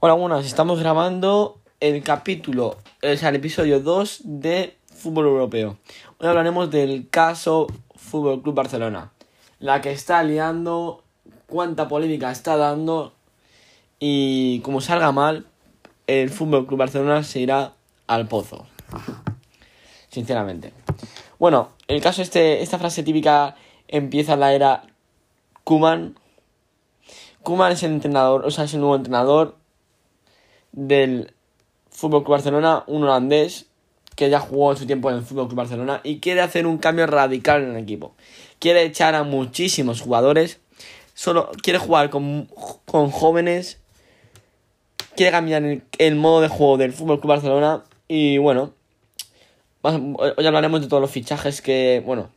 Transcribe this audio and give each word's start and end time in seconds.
Hola, 0.00 0.14
buenas, 0.14 0.46
estamos 0.46 0.78
grabando 0.78 1.58
el 1.80 2.04
capítulo, 2.04 2.76
o 3.02 3.16
sea, 3.16 3.30
el 3.30 3.34
episodio 3.34 3.80
2 3.80 4.20
de 4.22 4.76
Fútbol 4.94 5.26
Europeo. 5.26 5.76
Hoy 6.20 6.28
hablaremos 6.28 6.70
del 6.70 7.08
caso 7.10 7.66
Fútbol 7.96 8.40
Club 8.40 8.54
Barcelona, 8.54 9.10
la 9.58 9.80
que 9.80 9.90
está 9.90 10.22
liando, 10.22 11.02
cuánta 11.48 11.88
polémica 11.88 12.30
está 12.30 12.56
dando 12.56 13.12
y 13.98 14.60
como 14.60 14.80
salga 14.80 15.10
mal, 15.10 15.46
el 16.06 16.30
Fútbol 16.30 16.68
Club 16.68 16.78
Barcelona 16.78 17.24
se 17.24 17.40
irá 17.40 17.72
al 18.06 18.28
pozo. 18.28 18.66
Sinceramente. 20.10 20.72
Bueno, 21.40 21.70
el 21.88 22.00
caso 22.00 22.22
este, 22.22 22.62
esta 22.62 22.78
frase 22.78 23.02
típica 23.02 23.56
empieza 23.88 24.34
en 24.34 24.40
la 24.40 24.52
era 24.52 24.84
Kuman. 25.64 26.14
Kuman 27.42 27.72
es 27.72 27.82
el 27.82 27.90
entrenador, 27.90 28.46
o 28.46 28.52
sea, 28.52 28.62
es 28.62 28.74
el 28.74 28.78
nuevo 28.78 28.94
entrenador 28.94 29.58
del 30.72 31.32
Fútbol 31.90 32.22
Club 32.22 32.32
Barcelona, 32.32 32.84
un 32.86 33.04
holandés 33.04 33.66
que 34.14 34.30
ya 34.30 34.40
jugó 34.40 34.74
su 34.74 34.86
tiempo 34.86 35.10
en 35.10 35.16
el 35.16 35.22
Fútbol 35.22 35.46
Club 35.46 35.58
Barcelona 35.58 36.00
y 36.02 36.18
quiere 36.18 36.40
hacer 36.40 36.66
un 36.66 36.78
cambio 36.78 37.06
radical 37.06 37.62
en 37.62 37.70
el 37.70 37.76
equipo. 37.76 38.14
Quiere 38.58 38.82
echar 38.82 39.14
a 39.14 39.22
muchísimos 39.22 40.00
jugadores, 40.00 40.58
solo 41.14 41.50
quiere 41.62 41.78
jugar 41.78 42.10
con, 42.10 42.48
con 42.84 43.10
jóvenes, 43.10 43.78
quiere 45.14 45.32
cambiar 45.32 45.82
el, 45.98 46.14
modo 46.16 46.40
de 46.40 46.48
juego 46.48 46.78
del 46.78 46.92
Fútbol 46.92 47.20
Club 47.20 47.30
Barcelona 47.30 47.84
y 48.08 48.38
bueno, 48.38 48.74
hoy 49.82 50.46
hablaremos 50.46 50.80
de 50.80 50.88
todos 50.88 51.00
los 51.00 51.10
fichajes 51.10 51.62
que, 51.62 52.02
bueno, 52.04 52.30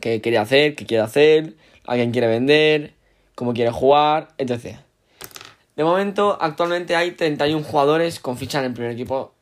que 0.00 0.20
quería 0.20 0.42
hacer, 0.42 0.74
que 0.74 0.86
quiere 0.86 1.04
hacer, 1.04 1.54
alguien 1.86 2.10
quiere 2.10 2.26
vender, 2.26 2.94
cómo 3.34 3.54
quiere 3.54 3.70
jugar, 3.70 4.28
etc. 4.38 4.78
De 5.80 5.84
momento, 5.84 6.36
actualmente 6.38 6.94
hay 6.94 7.12
31 7.12 7.64
jugadores 7.64 8.20
con 8.20 8.36
ficha 8.36 8.58
en 8.58 8.66
el 8.66 8.74
primer 8.74 8.90
equipo 8.90 9.32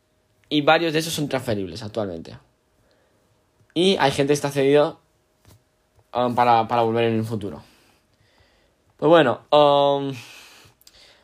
y 0.48 0.61
varios 0.61 0.92
de 0.92 1.00
esos 1.00 1.12
son 1.12 1.28
transferibles 1.28 1.83
actualmente. 1.83 2.39
Y 3.75 3.97
hay 3.98 4.12
gente 4.12 4.28
que 4.28 4.34
está 4.34 4.48
cedido 4.48 5.00
um, 6.14 6.36
para, 6.36 6.62
volver 6.62 7.06
en 7.06 7.14
el 7.16 7.25
futuro. 7.25 7.64
Pues 8.98 9.09
bueno, 9.09 9.41
um, 9.50 10.14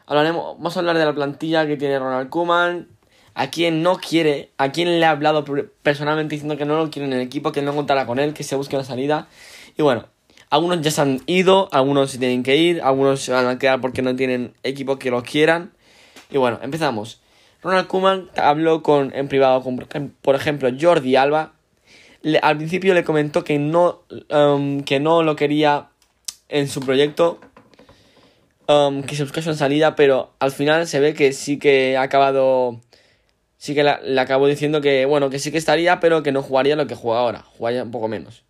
hablaremos, 0.07 0.57
vamos 0.57 0.77
a 0.77 0.81
hablar 0.81 0.99
de 0.99 1.05
la 1.05 1.15
plantilla 1.15 1.65
que 1.65 1.77
tiene 1.77 2.01
Ronald 2.01 2.29
Koeman, 2.29 2.89
a 3.35 3.51
quien 3.51 3.85
no 3.85 3.99
quiere, 3.99 4.51
a 4.59 4.73
quien 4.73 4.99
le 4.99 5.07
ha 5.07 5.11
hablado 5.11 5.45
personalmente 5.85 6.35
diciendo 6.35 6.57
que 6.57 6.65
no 6.65 6.77
lo 6.77 6.91
quiere 6.91 7.07
en 7.07 7.13
el 7.13 7.21
equipo, 7.21 7.53
que 7.53 7.63
no 7.63 7.73
contará 7.73 8.05
con 8.05 8.19
él, 8.19 8.35
que 8.35 8.43
se 8.43 8.57
busque 8.57 8.75
una 8.75 8.85
salida. 8.85 9.29
Y 9.77 9.83
bueno, 9.83 10.07
algunos 10.51 10.81
ya 10.83 10.91
se 10.91 11.01
han 11.01 11.21
ido, 11.27 11.69
algunos 11.73 12.11
se 12.11 12.19
tienen 12.19 12.43
que 12.43 12.57
ir, 12.57 12.83
algunos 12.83 13.21
se 13.21 13.33
van 13.33 13.47
a 13.47 13.59
quedar 13.59 13.81
porque 13.81 14.03
no 14.03 14.15
tienen 14.17 14.55
equipo 14.63 14.99
que 14.99 15.11
los 15.11 15.23
quieran. 15.23 15.73
Y 16.31 16.39
bueno, 16.39 16.59
empezamos. 16.63 17.21
Ronald 17.63 17.87
Koeman 17.87 18.31
habló 18.37 18.83
con, 18.83 19.15
en 19.15 19.29
privado 19.29 19.63
con, 19.63 19.79
por 20.21 20.35
ejemplo, 20.35 20.69
Jordi 20.79 21.17
Alba. 21.17 21.55
al 22.43 22.57
principio 22.59 22.93
le 22.93 23.05
comentó 23.05 23.43
que 23.43 23.59
no, 23.59 24.03
um, 24.31 24.83
que 24.83 25.01
no 25.01 25.23
lo 25.23 25.35
quería 25.35 25.89
en 26.49 26.69
su 26.69 26.81
proyecto, 26.81 27.41
um, 28.69 29.03
que 29.03 29.17
se 29.17 29.25
buscase 29.25 29.49
una 29.49 29.57
salida, 29.57 29.97
pero 29.97 30.35
al 30.41 30.53
final 30.53 30.87
se 30.87 31.01
ve 31.01 31.15
que 31.15 31.33
sí 31.33 31.59
que 31.59 31.97
ha 31.97 32.03
acabado, 32.03 32.81
sí 33.57 33.75
que 33.75 33.83
le 33.83 34.21
acabó 34.21 34.47
diciendo 34.47 34.83
que, 34.83 35.07
bueno, 35.07 35.31
que 35.31 35.39
sí 35.39 35.51
que 35.51 35.59
estaría, 35.59 36.01
pero 36.01 36.23
que 36.23 36.33
no 36.33 36.43
jugaría 36.43 36.77
lo 36.77 36.87
que 36.87 36.95
juega 36.95 37.21
ahora, 37.21 37.45
jugaría 37.57 37.83
un 37.83 37.91
poco 37.91 38.09
menos. 38.09 38.45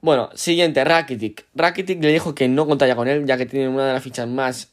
Bueno, 0.00 0.30
siguiente, 0.34 0.84
Rakitic. 0.84 1.46
Rakitic 1.54 2.02
le 2.02 2.12
dijo 2.12 2.34
que 2.34 2.48
no 2.48 2.66
contaría 2.66 2.96
con 2.96 3.08
él, 3.08 3.24
ya 3.26 3.36
que 3.36 3.46
tiene 3.46 3.68
una 3.68 3.86
de 3.86 3.92
las 3.94 4.02
fichas 4.02 4.28
más 4.28 4.72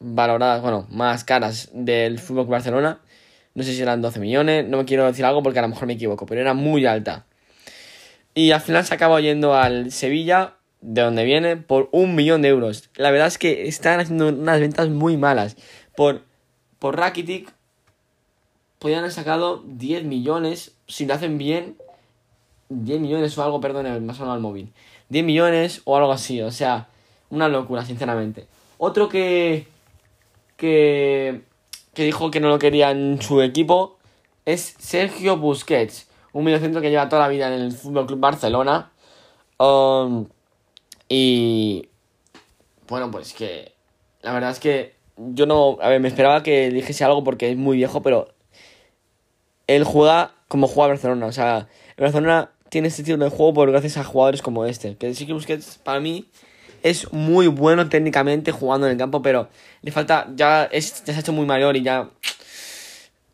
valoradas, 0.00 0.60
bueno, 0.62 0.86
más 0.90 1.24
caras 1.24 1.70
del 1.72 2.18
Fútbol 2.18 2.46
Barcelona. 2.46 3.00
No 3.54 3.62
sé 3.62 3.72
si 3.72 3.82
eran 3.82 4.02
12 4.02 4.18
millones, 4.18 4.66
no 4.68 4.78
me 4.78 4.84
quiero 4.84 5.06
decir 5.06 5.24
algo 5.24 5.42
porque 5.42 5.60
a 5.60 5.62
lo 5.62 5.68
mejor 5.68 5.86
me 5.86 5.94
equivoco, 5.94 6.26
pero 6.26 6.40
era 6.40 6.54
muy 6.54 6.86
alta. 6.86 7.24
Y 8.34 8.50
al 8.50 8.60
final 8.60 8.84
se 8.84 8.94
acaba 8.94 9.20
yendo 9.20 9.54
al 9.54 9.92
Sevilla, 9.92 10.54
de 10.80 11.02
donde 11.02 11.24
viene, 11.24 11.56
por 11.56 11.88
un 11.92 12.16
millón 12.16 12.42
de 12.42 12.48
euros. 12.48 12.90
La 12.96 13.12
verdad 13.12 13.28
es 13.28 13.38
que 13.38 13.68
están 13.68 14.00
haciendo 14.00 14.28
unas 14.28 14.58
ventas 14.58 14.88
muy 14.88 15.16
malas. 15.16 15.56
Por, 15.96 16.22
por 16.80 16.96
Rakitic, 16.96 17.52
podrían 18.80 19.00
haber 19.00 19.12
sacado 19.12 19.62
10 19.66 20.04
millones, 20.04 20.74
si 20.88 21.06
lo 21.06 21.14
hacen 21.14 21.38
bien, 21.38 21.76
10 22.82 23.00
millones 23.00 23.36
o 23.38 23.42
algo, 23.42 23.60
perdón, 23.60 23.84
me 24.04 24.12
ha 24.12 24.32
al 24.32 24.40
móvil. 24.40 24.72
10 25.08 25.24
millones 25.24 25.82
o 25.84 25.96
algo 25.96 26.12
así, 26.12 26.40
o 26.40 26.50
sea, 26.50 26.88
una 27.30 27.48
locura, 27.48 27.84
sinceramente. 27.84 28.46
Otro 28.78 29.08
que, 29.08 29.66
que, 30.56 31.42
que 31.92 32.04
dijo 32.04 32.30
que 32.30 32.40
no 32.40 32.48
lo 32.48 32.58
quería 32.58 32.90
en 32.90 33.20
su 33.20 33.42
equipo 33.42 33.98
es 34.44 34.74
Sergio 34.78 35.36
Busquets, 35.36 36.08
un 36.32 36.44
mediocentro 36.44 36.80
que 36.80 36.90
lleva 36.90 37.08
toda 37.08 37.22
la 37.22 37.28
vida 37.28 37.46
en 37.54 37.60
el 37.60 37.72
Fútbol 37.72 38.06
Club 38.06 38.20
Barcelona. 38.20 38.90
Um, 39.58 40.26
y 41.08 41.88
bueno, 42.88 43.10
pues 43.10 43.32
que 43.32 43.72
la 44.22 44.32
verdad 44.32 44.50
es 44.50 44.60
que 44.60 44.94
yo 45.16 45.46
no, 45.46 45.78
a 45.80 45.88
ver, 45.88 46.00
me 46.00 46.08
esperaba 46.08 46.42
que 46.42 46.70
dijese 46.70 47.04
algo 47.04 47.24
porque 47.24 47.50
es 47.50 47.56
muy 47.56 47.76
viejo, 47.76 48.02
pero 48.02 48.28
él 49.66 49.84
juega 49.84 50.32
como 50.48 50.66
juega 50.66 50.88
Barcelona, 50.88 51.26
o 51.26 51.32
sea, 51.32 51.68
Barcelona 51.96 52.50
tiene 52.74 52.88
este 52.88 53.04
tipo 53.04 53.22
de 53.22 53.30
juego 53.30 53.54
por 53.54 53.70
gracias 53.70 53.98
a 53.98 54.02
jugadores 54.02 54.42
como 54.42 54.64
este. 54.64 54.96
Que 54.96 55.14
sí 55.14 55.26
que 55.26 55.32
Busquets 55.32 55.78
para 55.78 56.00
mí 56.00 56.26
es 56.82 57.12
muy 57.12 57.46
bueno 57.46 57.88
técnicamente 57.88 58.50
jugando 58.50 58.88
en 58.88 58.94
el 58.94 58.98
campo, 58.98 59.22
pero 59.22 59.48
le 59.82 59.92
falta, 59.92 60.26
ya, 60.34 60.64
es, 60.64 61.04
ya 61.04 61.12
se 61.12 61.18
ha 61.18 61.20
hecho 61.20 61.32
muy 61.32 61.46
mayor 61.46 61.76
y 61.76 61.84
ya 61.84 62.10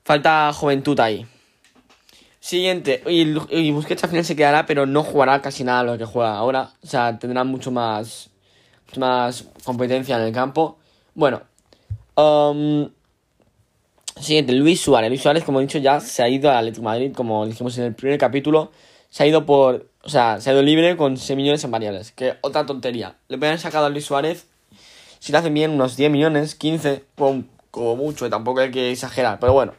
falta 0.05 0.53
juventud 0.53 1.01
ahí. 1.01 1.27
Siguiente, 2.39 3.03
y, 3.07 3.71
Busquets 3.71 4.05
al 4.05 4.11
final 4.11 4.27
se 4.27 4.37
quedará, 4.37 4.67
pero 4.67 4.85
no 4.85 5.03
jugará 5.03 5.41
casi 5.41 5.65
nada 5.65 5.85
lo 5.85 5.97
que 5.97 6.05
juega 6.05 6.37
ahora. 6.37 6.73
O 6.83 6.87
sea, 6.87 7.19
tendrá 7.19 7.43
mucho 7.43 7.71
más, 7.71 8.29
mucho 8.89 9.01
más 9.01 9.47
competencia 9.65 10.17
en 10.17 10.23
el 10.25 10.35
campo. 10.35 10.77
Bueno, 11.15 11.41
um, 12.15 12.91
siguiente, 14.21 14.53
Luis 14.53 14.83
Suárez. 14.83 15.09
Luis 15.09 15.23
Suárez, 15.23 15.45
como 15.45 15.61
he 15.61 15.63
dicho, 15.63 15.79
ya 15.79 15.99
se 15.99 16.23
ha 16.23 16.29
ido 16.29 16.51
al 16.51 16.59
Atlético 16.59 16.83
Madrid, 16.83 17.13
como 17.17 17.47
dijimos 17.47 17.79
en 17.79 17.85
el 17.85 17.95
primer 17.95 18.19
capítulo 18.19 18.71
se 19.11 19.25
ha 19.25 19.27
ido 19.27 19.45
por. 19.45 19.91
O 20.03 20.09
sea, 20.09 20.41
se 20.41 20.49
ha 20.49 20.53
ido 20.55 20.63
libre 20.63 20.97
con 20.97 21.19
6 21.19 21.37
millones 21.37 21.63
en 21.65 21.71
variables. 21.71 22.13
Que 22.13 22.37
otra 22.41 22.65
tontería. 22.65 23.17
Le 23.29 23.37
pueden 23.37 23.59
sacado 23.59 23.87
a 23.87 23.91
Luis 23.91 24.07
Suárez, 24.07 24.47
si 25.19 25.33
le 25.33 25.39
hacen 25.39 25.53
bien, 25.53 25.73
unos 25.73 25.97
10 25.97 26.11
millones, 26.11 26.55
15, 26.55 27.05
como, 27.15 27.97
mucho, 27.97 28.27
y 28.27 28.31
tampoco 28.31 28.61
hay 28.61 28.71
que 28.71 28.91
exagerar, 28.91 29.39
pero 29.39 29.53
bueno. 29.53 29.75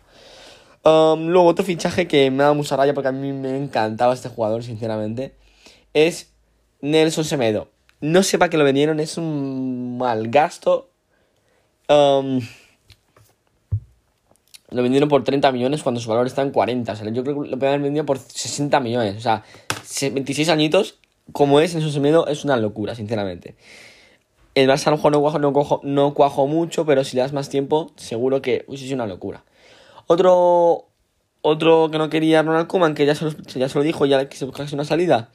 Um, 0.84 1.28
luego, 1.28 1.48
otro 1.48 1.66
fichaje 1.66 2.08
que 2.08 2.30
me 2.30 2.44
ha 2.44 2.46
dado 2.46 2.56
mucha 2.56 2.76
raya 2.76 2.94
porque 2.94 3.08
a 3.08 3.12
mí 3.12 3.32
me 3.34 3.58
encantaba 3.58 4.14
este 4.14 4.30
jugador, 4.30 4.64
sinceramente, 4.64 5.36
es 5.94 6.32
Nelson 6.82 7.26
Semedo. 7.26 7.70
No 8.00 8.24
sé 8.24 8.38
para 8.38 8.50
qué 8.50 8.58
lo 8.58 8.64
vendieron, 8.64 9.00
es 9.00 9.18
un 9.18 9.98
mal 9.98 10.30
gasto. 10.30 10.90
Um, 11.90 12.42
lo 14.72 14.82
vendieron 14.82 15.10
por 15.10 15.24
30 15.24 15.52
millones 15.52 15.84
cuando 15.84 16.00
su 16.00 16.10
valor 16.10 16.26
está 16.26 16.42
en 16.42 16.52
40. 16.52 16.92
O 16.92 16.96
sea, 16.96 17.10
yo 17.10 17.24
creo 17.24 17.44
que 17.44 17.50
lo 17.50 17.60
pueden 17.60 17.74
haber 17.74 17.82
vendido 17.82 18.06
por 18.06 18.18
60 18.18 18.80
millones. 18.80 19.18
O 19.18 19.20
sea, 19.20 19.44
26 20.02 20.48
añitos, 20.50 20.98
como 21.34 21.60
es 21.60 21.76
en 21.76 21.82
su 21.82 21.92
semido, 21.92 22.28
es 22.28 22.46
una 22.46 22.56
locura, 22.56 22.96
sinceramente. 22.96 23.56
El 24.56 24.70
Barça 24.70 24.88
a 24.88 24.92
lo 24.92 25.40
no 25.40 25.54
cuajo, 25.54 25.82
no, 25.84 26.14
cuajo 26.14 26.48
mucho, 26.48 26.86
pero 26.86 27.04
si 27.04 27.18
le 27.18 27.22
das 27.22 27.34
más 27.34 27.50
tiempo, 27.50 27.92
seguro 27.98 28.42
que 28.42 28.66
es 28.70 28.92
una 28.92 29.08
locura. 29.08 29.44
Otro, 30.08 30.88
otro 31.42 31.90
que 31.92 31.98
no 31.98 32.10
quería 32.10 32.42
Ronald 32.42 32.68
Koeman, 32.68 32.96
que 32.96 33.06
ya 33.06 33.16
se 33.16 33.26
lo, 33.26 33.32
ya 33.32 33.68
se 33.68 33.78
lo 33.78 33.84
dijo, 33.84 34.06
ya 34.06 34.28
que 34.30 34.38
se 34.38 34.46
buscase 34.46 34.74
una 34.74 34.86
salida. 34.86 35.32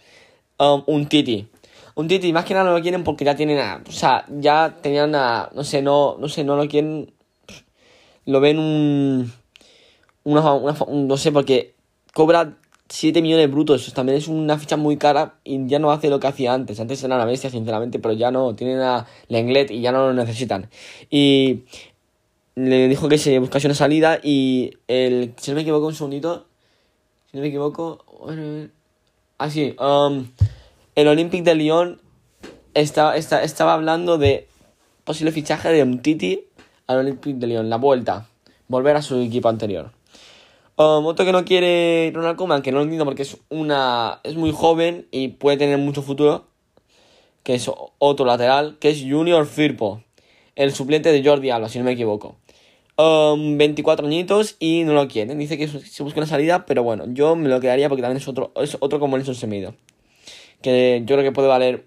Um, 0.58 0.82
un 0.86 1.06
Titi. 1.06 1.48
Un 1.94 2.08
Titi, 2.08 2.32
más 2.32 2.46
que 2.46 2.54
nada 2.54 2.66
no 2.66 2.76
lo 2.76 2.82
quieren 2.82 3.04
porque 3.04 3.24
ya 3.24 3.36
tienen 3.36 3.58
a, 3.58 3.82
O 3.86 3.92
sea, 3.92 4.24
ya 4.30 4.76
tenían 4.82 5.14
a. 5.14 5.50
No 5.54 5.62
sé, 5.62 5.82
no, 5.82 6.16
no 6.18 6.28
sé, 6.28 6.44
no 6.44 6.56
lo 6.56 6.68
quieren 6.68 7.12
lo 8.26 8.40
ven 8.40 8.58
un, 8.58 9.32
no 10.24 11.16
sé, 11.16 11.32
porque 11.32 11.74
cobra 12.12 12.56
7 12.88 13.22
millones 13.22 13.50
brutos. 13.50 13.92
También 13.94 14.18
es 14.18 14.28
una 14.28 14.58
ficha 14.58 14.76
muy 14.76 14.96
cara 14.96 15.38
y 15.44 15.66
ya 15.66 15.78
no 15.78 15.90
hace 15.90 16.10
lo 16.10 16.20
que 16.20 16.26
hacía 16.26 16.52
antes. 16.52 16.78
Antes 16.80 17.02
era 17.02 17.16
una 17.16 17.24
bestia, 17.24 17.50
sinceramente, 17.50 17.98
pero 17.98 18.14
ya 18.14 18.30
no. 18.30 18.54
Tienen 18.54 18.80
a 18.80 19.06
Lenglet 19.28 19.70
y 19.70 19.80
ya 19.80 19.92
no 19.92 20.06
lo 20.06 20.12
necesitan. 20.12 20.68
Y 21.10 21.64
le 22.54 22.88
dijo 22.88 23.08
que 23.08 23.18
se 23.18 23.38
buscase 23.38 23.66
una 23.66 23.74
salida 23.74 24.18
y 24.22 24.72
el, 24.88 25.34
si 25.36 25.50
no 25.50 25.56
me 25.56 25.62
equivoco, 25.62 25.86
un 25.86 25.94
segundito. 25.94 26.46
Si 27.30 27.36
no 27.36 27.42
me 27.42 27.48
equivoco, 27.48 28.04
ah, 29.38 29.50
sí, 29.50 29.74
um, 29.78 30.28
el 30.94 31.08
Olympic 31.08 31.44
de 31.44 31.54
Lyon 31.54 32.00
está, 32.72 33.16
está, 33.16 33.42
estaba 33.42 33.74
hablando 33.74 34.16
de 34.16 34.48
posible 35.04 35.32
fichaje 35.32 35.70
de 35.70 35.82
un 35.82 36.00
Titi 36.00 36.44
al 36.86 36.98
Olympique 36.98 37.38
de 37.38 37.46
Lyon, 37.46 37.70
la 37.70 37.76
vuelta, 37.76 38.28
volver 38.68 38.96
a 38.96 39.02
su 39.02 39.20
equipo 39.20 39.48
anterior. 39.48 39.90
Um, 40.78 41.06
otro 41.06 41.24
que 41.24 41.32
no 41.32 41.44
quiere 41.44 42.10
Ronald 42.14 42.36
Koeman, 42.36 42.60
que 42.60 42.70
no 42.70 42.78
lo 42.78 42.82
entiendo 42.84 43.06
porque 43.06 43.22
es 43.22 43.38
una 43.48 44.20
es 44.24 44.36
muy 44.36 44.52
joven 44.52 45.06
y 45.10 45.28
puede 45.28 45.56
tener 45.56 45.78
mucho 45.78 46.02
futuro, 46.02 46.48
que 47.42 47.54
es 47.54 47.70
otro 47.98 48.26
lateral, 48.26 48.76
que 48.78 48.90
es 48.90 49.00
Junior 49.00 49.46
Firpo. 49.46 50.02
el 50.54 50.72
suplente 50.72 51.12
de 51.12 51.24
Jordi 51.24 51.50
Alba, 51.50 51.68
si 51.68 51.78
no 51.78 51.84
me 51.84 51.92
equivoco. 51.92 52.36
24 52.98 54.06
um, 54.06 54.10
añitos 54.10 54.56
y 54.58 54.84
no 54.84 54.94
lo 54.94 55.06
quieren. 55.08 55.38
Dice 55.38 55.58
que 55.58 55.68
se 55.68 56.02
busca 56.02 56.20
una 56.20 56.26
salida, 56.26 56.66
pero 56.66 56.82
bueno, 56.82 57.04
yo 57.08 57.36
me 57.36 57.48
lo 57.48 57.60
quedaría 57.60 57.88
porque 57.88 58.02
también 58.02 58.18
es 58.18 58.28
otro, 58.28 58.52
es 58.56 58.76
otro 58.80 58.98
como 58.98 59.16
Nelson 59.16 59.34
Semedo. 59.34 59.74
Que 60.62 61.02
yo 61.04 61.16
creo 61.16 61.22
que 61.22 61.32
puede 61.32 61.48
valer. 61.48 61.84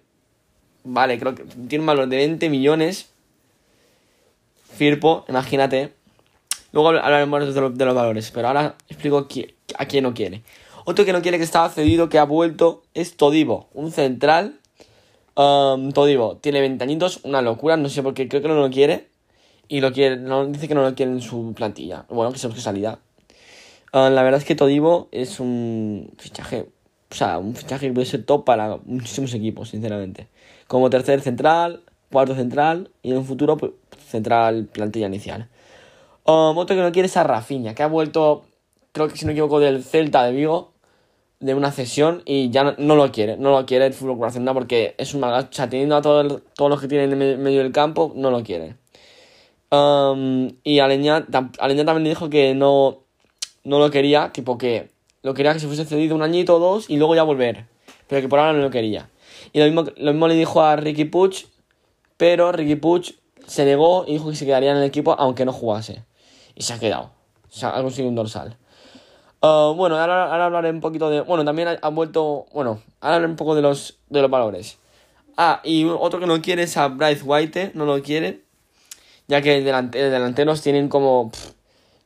Vale, 0.83 1.19
creo 1.19 1.35
que 1.35 1.43
tiene 1.67 1.81
un 1.81 1.87
valor 1.87 2.07
de 2.07 2.17
20 2.17 2.49
millones. 2.49 3.11
Firpo, 4.79 5.25
imagínate. 5.27 5.91
Luego 6.71 6.87
hablaremos 6.87 7.53
de, 7.53 7.85
los 7.85 7.95
valores, 7.95 8.31
pero 8.31 8.47
ahora 8.47 8.75
explico 8.87 9.27
a 9.77 9.85
quién 9.85 10.03
no 10.03 10.13
quiere. 10.13 10.41
Otro 10.85 11.03
que 11.03 11.11
no 11.11 11.21
quiere 11.21 11.37
que 11.37 11.43
estaba 11.43 11.67
cedido, 11.67 12.07
que 12.07 12.17
ha 12.17 12.23
vuelto, 12.23 12.83
es 12.93 13.17
Todivo, 13.17 13.67
un 13.73 13.91
central. 13.91 14.57
Um, 15.35 15.91
Todivo 15.91 16.37
tiene 16.37 16.61
20 16.61 16.81
añitos, 16.81 17.19
una 17.23 17.41
locura, 17.41 17.75
no 17.75 17.89
sé 17.89 18.01
por 18.01 18.13
qué, 18.13 18.29
creo 18.29 18.41
que 18.41 18.47
no 18.47 18.55
lo 18.55 18.69
quiere. 18.69 19.09
Y 19.67 19.81
lo 19.81 19.91
quiere, 19.91 20.15
dice 20.47 20.69
que 20.69 20.75
no 20.75 20.83
lo 20.83 20.95
quiere 20.95 21.11
en 21.11 21.21
su 21.21 21.51
plantilla. 21.53 22.05
Bueno, 22.07 22.31
que 22.31 22.39
se 22.39 22.47
busque 22.47 22.61
salida. 22.61 22.99
Uh, 23.91 24.07
la 24.09 24.23
verdad 24.23 24.39
es 24.39 24.45
que 24.45 24.55
Todivo 24.55 25.09
es 25.11 25.41
un 25.41 26.09
fichaje, 26.17 26.69
o 27.11 27.15
sea, 27.15 27.37
un 27.37 27.53
fichaje 27.53 27.87
que 27.87 27.93
puede 27.93 28.07
ser 28.07 28.23
top 28.23 28.45
para 28.45 28.77
muchísimos 28.85 29.33
equipos, 29.33 29.71
sinceramente. 29.71 30.27
Como 30.67 30.89
tercer 30.89 31.19
central, 31.19 31.81
cuarto 32.11 32.35
central 32.35 32.89
y 33.03 33.11
en 33.11 33.17
un 33.17 33.25
futuro 33.25 33.57
pues, 33.57 33.71
central 34.09 34.65
plantilla 34.65 35.07
inicial. 35.07 35.47
Um, 36.25 36.57
otro 36.57 36.75
que 36.75 36.81
no 36.81 36.91
quiere 36.91 37.07
es 37.07 37.17
a 37.17 37.23
Rafinha, 37.23 37.73
que 37.73 37.83
ha 37.83 37.87
vuelto, 37.87 38.43
creo 38.91 39.07
que 39.07 39.17
si 39.17 39.25
no 39.25 39.29
me 39.29 39.33
equivoco, 39.33 39.59
del 39.59 39.83
Celta 39.83 40.23
de 40.23 40.31
Vigo, 40.33 40.73
de 41.39 41.53
una 41.53 41.71
cesión 41.71 42.21
y 42.25 42.49
ya 42.49 42.75
no, 42.77 42.95
lo 42.95 43.11
quiere, 43.11 43.37
no 43.37 43.51
lo 43.51 43.65
quiere 43.65 43.85
el 43.85 43.93
Fútbol 43.93 44.17
Barcelona 44.17 44.53
porque 44.53 44.95
es 44.97 45.13
un 45.13 45.21
mal, 45.21 45.47
o 45.49 45.53
sea, 45.53 45.69
teniendo 45.69 45.95
a 45.95 46.01
todos, 46.01 46.41
todos 46.55 46.69
los 46.69 46.81
que 46.81 46.87
tienen 46.87 47.13
en 47.21 47.41
medio 47.41 47.63
del 47.63 47.71
campo, 47.71 48.11
no 48.15 48.29
lo 48.29 48.43
quiere. 48.43 48.75
Um, 49.71 50.49
y 50.63 50.79
Aleñá, 50.79 51.25
también 51.27 52.03
dijo 52.03 52.29
que 52.29 52.55
no, 52.55 52.99
no 53.63 53.79
lo 53.79 53.89
quería, 53.89 54.31
tipo 54.33 54.57
que 54.57 54.89
lo 55.21 55.33
quería 55.33 55.53
que 55.53 55.59
se 55.59 55.67
fuese 55.67 55.85
cedido 55.85 56.15
un 56.15 56.23
añito 56.23 56.55
o 56.55 56.59
dos 56.59 56.89
y 56.89 56.97
luego 56.97 57.15
ya 57.15 57.23
volver, 57.23 57.65
pero 58.07 58.21
que 58.21 58.27
por 58.27 58.39
ahora 58.39 58.53
no 58.53 58.59
lo 58.59 58.69
quería. 58.69 59.09
Y 59.53 59.59
lo 59.59 59.65
mismo, 59.65 59.85
lo 59.97 60.11
mismo 60.11 60.27
le 60.27 60.35
dijo 60.35 60.61
a 60.61 60.75
Ricky 60.75 61.05
Puch, 61.05 61.45
pero 62.17 62.51
Ricky 62.51 62.75
Puch 62.75 63.13
se 63.49 63.65
negó 63.65 64.05
y 64.07 64.13
dijo 64.13 64.29
que 64.29 64.35
se 64.35 64.45
quedaría 64.45 64.71
en 64.71 64.77
el 64.77 64.83
equipo 64.83 65.15
aunque 65.17 65.43
no 65.43 65.51
jugase. 65.51 66.03
Y 66.55 66.63
se 66.63 66.73
ha 66.73 66.79
quedado. 66.79 67.11
O 67.49 67.51
sea, 67.51 67.69
ha 67.69 67.81
conseguido 67.81 68.09
un 68.09 68.15
dorsal. 68.15 68.57
Uh, 69.41 69.73
bueno, 69.73 69.97
ahora, 69.97 70.45
hablaré 70.45 70.69
un 70.69 70.81
poquito 70.81 71.09
de. 71.09 71.21
Bueno, 71.21 71.43
también 71.45 71.79
ha, 71.81 71.89
vuelto. 71.89 72.45
Bueno, 72.53 72.81
ahora 72.99 73.15
hablaré 73.15 73.31
un 73.31 73.37
poco 73.37 73.55
de 73.55 73.61
los, 73.61 73.97
de 74.09 74.21
los 74.21 74.29
valores. 74.29 74.77
Ah, 75.37 75.61
y 75.63 75.85
otro 75.85 76.19
que 76.19 76.27
no 76.27 76.41
quiere 76.41 76.63
es 76.63 76.77
a 76.77 76.89
Bryce 76.89 77.23
White, 77.23 77.71
no 77.73 77.85
lo 77.85 78.01
quiere. 78.03 78.43
Ya 79.27 79.41
que 79.41 79.61
delante, 79.61 80.09
delanteros 80.09 80.61
tienen 80.61 80.89
como. 80.89 81.31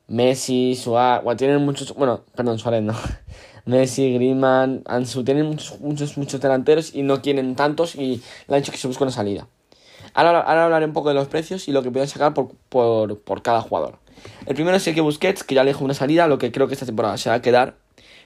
Messi, 0.07 0.75
Suárez. 0.75 1.23
Bueno, 1.23 1.37
tienen 1.37 1.65
muchos. 1.65 1.93
Bueno, 1.95 2.21
perdón, 2.35 2.59
Suárez 2.59 2.83
no. 2.83 2.93
Messi, 3.65 4.13
Griezmann, 4.13 4.83
Ansu. 4.85 5.23
Tienen 5.23 5.47
muchos, 5.47 5.79
muchos, 5.81 6.17
muchos 6.17 6.39
delanteros 6.39 6.93
y 6.93 7.01
no 7.01 7.21
quieren 7.21 7.55
tantos. 7.55 7.95
Y 7.95 8.21
le 8.47 8.55
han 8.55 8.61
dicho 8.61 8.71
que 8.71 8.77
se 8.77 8.87
busca 8.87 9.03
una 9.03 9.11
salida. 9.11 9.47
Ahora, 10.13 10.42
ahora 10.42 10.65
hablaré 10.65 10.86
un 10.86 10.94
poco 10.94 11.10
de 11.10 11.15
los 11.15 11.27
precios 11.27 11.68
y 11.68 11.71
lo 11.71 11.81
que 11.83 11.92
pueden 11.92 12.07
sacar 12.07 12.33
por, 12.33 12.51
por, 12.69 13.19
por 13.19 13.42
cada 13.42 13.62
jugador. 13.62 13.98
El 14.45 14.56
primero 14.56 14.77
es 14.77 14.88
el 14.88 14.95
que 14.95 15.01
Busquets, 15.01 15.44
que 15.44 15.56
ya 15.56 15.63
le 15.63 15.71
dejó 15.71 15.83
una 15.86 15.94
salida, 15.94 16.27
lo 16.27 16.38
que 16.38 16.51
creo 16.51 16.68
que 16.68 16.74
esta 16.74 16.86
temporada 16.86 17.18
se 17.18 17.30
va 17.30 17.36
a 17.36 17.42
quedar. 17.42 17.75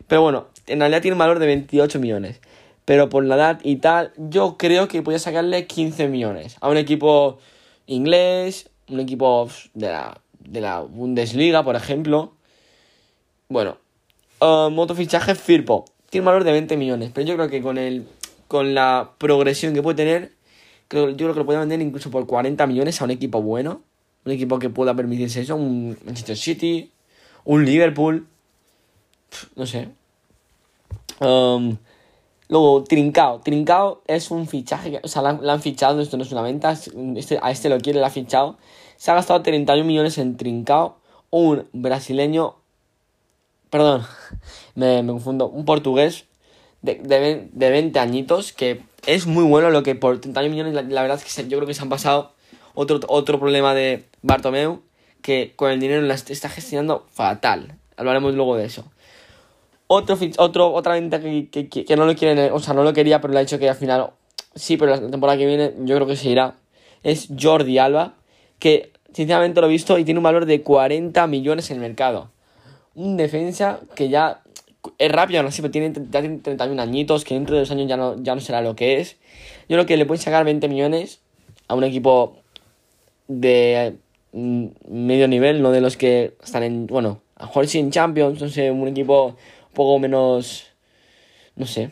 Pero 0.08 0.22
bueno, 0.22 0.48
en 0.68 0.80
realidad 0.80 1.02
tiene 1.02 1.14
un 1.14 1.20
valor 1.20 1.40
de 1.40 1.48
28 1.48 2.00
millones. 2.00 2.40
Pero 2.86 3.10
por 3.10 3.26
la 3.26 3.36
edad 3.36 3.60
y 3.64 3.78
tal, 3.78 4.14
yo 4.18 4.56
creo 4.58 4.88
que 4.88 5.02
podía 5.02 5.20
sacarle 5.20 5.68
15 5.68 6.08
millones 6.08 6.56
a 6.62 6.70
un 6.70 6.78
equipo 6.78 7.38
inglés, 7.86 8.70
un 8.90 9.00
equipo 9.00 9.50
de 9.74 9.90
la, 9.90 10.22
de 10.40 10.62
la 10.62 10.82
Bundesliga, 10.82 11.64
por 11.64 11.76
ejemplo. 11.76 12.34
Bueno, 13.50 13.78
um, 14.40 14.80
otro 14.80 14.96
fichaje 14.96 15.36
Firpo. 15.36 15.86
Tiene 16.10 16.22
un 16.22 16.26
valor 16.28 16.44
de 16.46 16.54
20 16.54 16.78
millones, 16.78 17.12
pero 17.14 17.28
yo 17.28 17.36
creo 17.36 17.50
que 17.50 17.62
con 17.62 17.78
el 17.78 18.08
con 18.48 18.74
la 18.74 19.12
progresión 19.18 19.74
que 19.74 19.84
puede 19.84 19.98
tener, 19.98 20.32
creo, 20.88 21.10
yo 21.10 21.18
creo 21.18 21.34
que 21.34 21.40
lo 21.40 21.46
puede 21.46 21.60
vender 21.60 21.82
incluso 21.82 22.12
por 22.12 22.26
40 22.26 22.66
millones 22.68 23.02
a 23.02 23.06
un 23.06 23.12
equipo 23.12 23.42
bueno 23.42 23.82
un 24.28 24.34
equipo 24.34 24.60
que 24.60 24.70
pueda 24.70 24.94
permitirse 24.94 25.42
eso, 25.42 25.56
un 25.56 25.98
Manchester 26.06 26.36
City, 26.36 26.92
un 27.46 27.66
Liverpool, 27.66 28.28
no 29.56 29.66
sé. 29.66 29.88
Um, 31.22 31.78
luego, 32.50 32.84
Trincao. 32.84 33.40
Trincao 33.40 34.02
es 34.06 34.30
un 34.30 34.46
fichaje, 34.48 34.92
que, 34.92 35.00
o 35.02 35.08
sea, 35.08 35.22
la, 35.22 35.54
han 35.54 35.62
fichado, 35.62 36.02
esto 36.02 36.18
no 36.18 36.24
es 36.24 36.32
una 36.34 36.42
venta, 36.42 36.78
este, 37.16 37.40
a 37.42 37.52
este 37.52 37.70
lo 37.70 37.80
quiere, 37.80 38.02
la 38.02 38.08
ha 38.08 38.10
fichado. 38.10 38.58
Se 38.98 39.12
ha 39.12 39.14
gastado 39.14 39.42
31 39.42 39.86
millones 39.86 40.18
en 40.18 40.36
Trincao, 40.36 40.98
un 41.30 41.66
brasileño, 41.72 42.56
perdón, 43.70 44.06
me, 44.76 45.06
confundo, 45.08 45.48
un 45.48 45.64
portugués 45.64 46.26
de, 46.82 46.96
de, 47.54 47.70
20 47.70 47.98
añitos, 47.98 48.52
que 48.52 48.82
es 49.06 49.28
muy 49.28 49.44
bueno 49.44 49.70
lo 49.70 49.84
que 49.84 49.96
por 49.96 50.20
31 50.20 50.50
millones, 50.52 50.74
la, 50.74 51.02
verdad 51.02 51.22
es 51.24 51.36
que 51.36 51.48
yo 51.48 51.58
creo 51.58 51.68
que 51.68 51.74
se 51.74 51.82
han 51.82 51.90
pasado 51.90 52.34
otro, 52.74 53.00
otro 53.08 53.40
problema 53.40 53.74
de 53.74 54.06
Bartomeu, 54.22 54.82
que 55.22 55.54
con 55.56 55.72
el 55.72 55.80
dinero 55.80 56.02
la 56.02 56.14
está 56.14 56.50
gestionando 56.50 57.06
fatal. 57.12 57.78
Hablaremos 57.96 58.36
luego 58.36 58.56
de 58.56 58.66
eso. 58.66 58.86
Otro, 59.88 60.18
otro, 60.38 60.74
otra 60.74 60.94
venta 60.94 61.20
que, 61.22 61.50
que, 61.50 61.96
no 61.96 62.06
lo 62.06 62.16
quieren, 62.16 62.52
o 62.52 62.60
sea, 62.60 62.74
no 62.74 62.84
lo 62.84 62.94
quería, 62.94 63.22
pero 63.22 63.34
le 63.34 63.40
ha 63.40 63.42
dicho 63.42 63.58
que 63.58 63.70
al 63.70 63.76
final 63.76 64.12
sí, 64.54 64.78
pero 64.78 64.92
la 64.96 65.10
temporada 65.10 65.38
que 65.38 65.46
viene 65.46 65.74
yo 65.80 65.96
creo 65.96 66.08
que 66.08 66.16
se 66.16 66.30
irá. 66.30 66.56
Es 67.04 67.30
Jordi 67.40 67.78
Alba, 67.78 68.16
que 68.60 68.92
sinceramente 69.14 69.62
lo 69.62 69.68
he 69.68 69.70
visto 69.70 69.98
y 69.98 70.04
tiene 70.04 70.20
un 70.20 70.24
valor 70.26 70.46
de 70.46 70.62
40 70.62 71.26
millones 71.28 71.72
en 71.72 71.78
el 71.78 71.82
mercado. 71.82 72.32
Un 72.96 73.16
defensa 73.16 73.80
que 73.96 74.10
ya 74.10 74.42
es 74.98 75.12
rápido, 75.12 75.44
no 75.44 75.52
sé, 75.52 75.62
pero 75.62 75.72
tiene, 75.72 75.94
ya 76.10 76.22
tiene 76.22 76.38
31 76.40 76.82
añitos, 76.82 77.24
que 77.24 77.34
dentro 77.34 77.56
de 77.56 77.62
dos 77.62 77.72
años 77.72 77.88
ya 77.88 77.98
no, 77.98 78.22
ya 78.22 78.36
no 78.36 78.42
será 78.42 78.62
lo 78.62 78.76
que 78.76 79.00
es. 79.00 79.18
Yo 79.70 79.76
creo 79.76 79.86
que 79.86 79.98
le 79.98 80.06
pueden 80.06 80.22
sacar 80.22 80.46
20 80.46 80.68
millones 80.68 81.22
a 81.68 81.76
un 81.76 81.84
equipo 81.84 82.38
de 83.28 83.96
mm, 84.32 84.66
medio 84.90 85.28
nivel, 85.28 85.62
no 85.62 85.72
de 85.72 85.82
los 85.82 85.98
que 85.98 86.34
están 86.44 86.64
en, 86.64 86.88
bueno, 86.88 87.22
a 87.36 87.46
jugar 87.48 87.68
en 87.74 87.92
Champions, 87.92 88.52
sé, 88.52 88.72
un 88.72 88.88
equipo 88.88 89.28
un 89.28 89.74
poco 89.74 90.00
menos, 90.00 90.68
no 91.56 91.66
sé. 91.66 91.92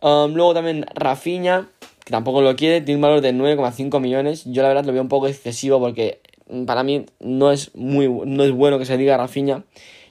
Um, 0.00 0.34
luego 0.34 0.54
también 0.54 0.86
Rafinha, 0.94 1.68
que 2.04 2.10
tampoco 2.10 2.40
lo 2.42 2.54
quiere, 2.56 2.80
tiene 2.80 2.96
un 2.96 3.02
valor 3.02 3.20
de 3.20 3.34
9,5 3.34 4.00
millones. 4.00 4.44
Yo 4.44 4.62
la 4.62 4.68
verdad 4.68 4.84
lo 4.84 4.92
veo 4.92 5.02
un 5.02 5.08
poco 5.08 5.26
excesivo 5.26 5.80
porque 5.80 6.20
para 6.66 6.82
mí 6.82 7.06
no 7.18 7.50
es 7.50 7.74
muy 7.74 8.08
no 8.08 8.44
es 8.44 8.52
bueno 8.52 8.78
que 8.78 8.84
se 8.84 8.96
diga 8.96 9.16
Rafinha. 9.16 9.64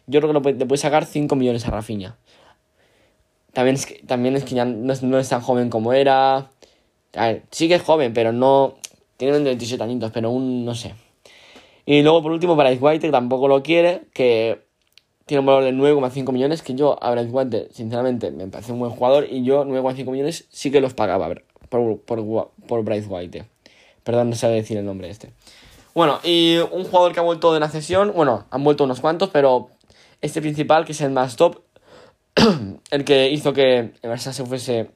Yo 0.08 0.22
creo 0.22 0.42
que 0.42 0.54
le 0.54 0.66
puede 0.66 0.78
sacar 0.78 1.06
5 1.06 1.36
millones 1.36 1.68
a 1.68 1.72
Rafinha. 1.72 2.18
También 3.54 3.76
es 3.76 3.86
que, 3.86 4.04
también 4.06 4.36
es 4.36 4.44
que 4.44 4.54
ya 4.56 4.66
no 4.66 5.18
es, 5.18 5.30
tan 5.30 5.42
joven 5.42 5.70
como 5.70 5.94
era. 5.94 6.52
A 7.16 7.28
ver, 7.28 7.44
sí 7.52 7.68
que 7.68 7.76
es 7.76 7.82
joven, 7.82 8.14
pero 8.14 8.34
no, 8.34 8.76
tiene 9.18 9.40
27 9.40 9.82
añitos, 9.82 10.12
pero 10.12 10.30
un 10.30 10.66
no 10.66 10.76
sé. 10.76 10.94
Y 11.86 12.02
luego 12.02 12.22
por 12.22 12.32
último 12.32 12.58
para 12.58 12.72
White, 12.72 13.08
que 13.08 13.12
tampoco 13.12 13.48
lo 13.48 13.64
quiere, 13.64 14.02
que 14.14 14.60
tiene 15.26 15.40
un 15.40 15.46
valor 15.46 15.64
de 15.64 15.72
9,5 15.72 16.32
millones, 16.34 16.62
que 16.62 16.76
yo 16.76 17.02
a 17.02 17.12
Bryce 17.12 17.30
White, 17.30 17.70
sinceramente, 17.72 18.32
me 18.32 18.48
parece 18.48 18.74
un 18.74 18.80
buen 18.80 18.92
jugador 18.92 19.28
y 19.30 19.44
yo 19.44 19.64
9,5 19.64 20.12
millones 20.12 20.46
sí 20.50 20.70
que 20.70 20.82
los 20.82 20.94
pagaba 20.94 21.34
por, 21.70 22.00
por, 22.02 22.52
por 22.68 22.84
Bryce 22.84 23.08
White. 23.08 23.46
Perdón, 24.04 24.32
no 24.32 24.36
sé 24.36 24.48
decir 24.50 24.78
el 24.78 24.86
nombre 24.86 25.10
este. 25.10 25.32
Bueno, 25.94 26.20
y 26.24 26.58
un 26.58 26.84
jugador 26.84 27.14
que 27.14 27.22
ha 27.22 27.24
vuelto 27.24 27.54
de 27.54 27.62
la 27.62 27.70
sesión, 27.70 28.12
bueno, 28.14 28.46
han 28.52 28.64
vuelto 28.66 28.84
unos 28.84 29.00
cuantos, 29.00 29.30
pero 29.30 29.70
este 30.22 30.42
principal, 30.42 30.86
que 30.86 30.92
es 30.92 31.02
el 31.02 31.12
más 31.12 31.36
top, 31.36 31.62
el 32.92 33.06
que 33.06 33.30
hizo 33.30 33.54
que 33.54 33.78
el 33.80 34.10
Barça 34.10 34.32
se 34.32 34.46
fuese... 34.46 34.90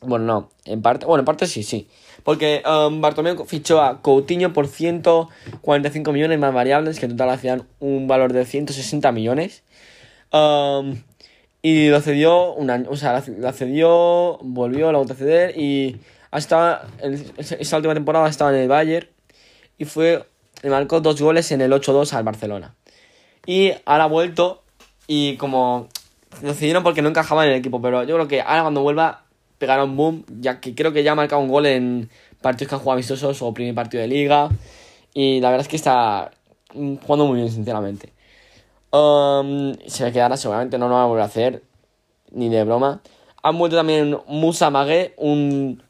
Bueno, 0.00 0.24
no, 0.24 0.50
en 0.64 0.82
parte, 0.82 1.06
bueno, 1.06 1.20
en 1.20 1.24
parte 1.24 1.46
sí, 1.46 1.62
sí. 1.62 1.86
Porque 2.24 2.62
um, 2.66 3.00
fichó 3.46 3.80
a 3.80 4.02
Coutinho 4.02 4.52
por 4.52 4.66
145 4.66 6.12
millones 6.12 6.38
más 6.40 6.52
variables, 6.52 6.98
que 6.98 7.06
en 7.06 7.12
total 7.12 7.30
hacían 7.30 7.68
un 7.78 8.08
valor 8.08 8.32
de 8.32 8.44
160 8.44 9.12
millones. 9.12 9.62
Um, 10.32 10.96
y 11.62 11.88
lo 11.88 12.00
cedió 12.00 12.52
un 12.54 12.70
año, 12.70 12.90
o 12.90 12.96
sea, 12.96 13.22
la 13.38 13.52
cedió, 13.52 14.38
volvió, 14.42 14.90
la 14.90 14.98
volvió 14.98 15.14
a 15.14 15.16
ceder 15.16 15.56
y 15.56 16.00
hasta 16.32 16.86
esta 17.38 17.76
última 17.76 17.94
temporada 17.94 18.28
estaba 18.28 18.50
en 18.52 18.62
el 18.62 18.68
Bayern 18.68 19.06
y 19.78 19.84
fue, 19.84 20.24
le 20.62 20.70
marcó 20.70 21.00
dos 21.00 21.20
goles 21.22 21.52
en 21.52 21.60
el 21.60 21.70
8-2 21.70 22.14
al 22.14 22.24
Barcelona. 22.24 22.74
Y 23.46 23.72
ahora 23.84 24.04
ha 24.04 24.08
vuelto 24.08 24.62
y 25.06 25.36
como 25.36 25.88
lo 26.42 26.54
cedieron 26.54 26.82
porque 26.82 27.02
no 27.02 27.08
encajaba 27.08 27.44
en 27.44 27.52
el 27.52 27.58
equipo, 27.58 27.82
pero 27.82 28.04
yo 28.04 28.14
creo 28.14 28.28
que 28.28 28.40
ahora 28.40 28.62
cuando 28.62 28.82
vuelva 28.82 29.24
pegaron 29.58 29.96
boom, 29.96 30.24
ya 30.40 30.60
que 30.60 30.74
creo 30.74 30.92
que 30.92 31.04
ya 31.04 31.12
ha 31.12 31.14
marcado 31.14 31.40
un 31.40 31.48
gol 31.48 31.66
en 31.66 32.10
partidos 32.40 32.68
que 32.68 32.74
han 32.74 32.80
jugado 32.80 32.94
amistosos 32.94 33.40
o 33.42 33.54
primer 33.54 33.74
partido 33.74 34.00
de 34.00 34.08
liga. 34.08 34.50
Y 35.14 35.40
la 35.40 35.50
verdad 35.50 35.62
es 35.62 35.68
que 35.68 35.76
está 35.76 36.32
jugando 36.72 37.26
muy 37.26 37.36
bien, 37.36 37.50
sinceramente. 37.50 38.12
Um, 38.90 39.74
se 39.86 40.04
le 40.04 40.12
quedará 40.12 40.36
seguramente, 40.36 40.78
no 40.78 40.88
lo 40.88 40.94
va 40.94 41.04
a 41.04 41.06
volver 41.06 41.22
a 41.22 41.26
hacer, 41.26 41.62
ni 42.32 42.48
de 42.48 42.64
broma. 42.64 43.02
Han 43.42 43.56
vuelto 43.56 43.76
también 43.76 44.18
Musa 44.26 44.70
Magué, 44.70 45.14
un, 45.16 45.82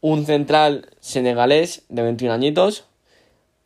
un 0.00 0.26
central 0.26 0.90
senegalés 1.00 1.84
de 1.88 2.02
21 2.02 2.34
añitos. 2.34 2.84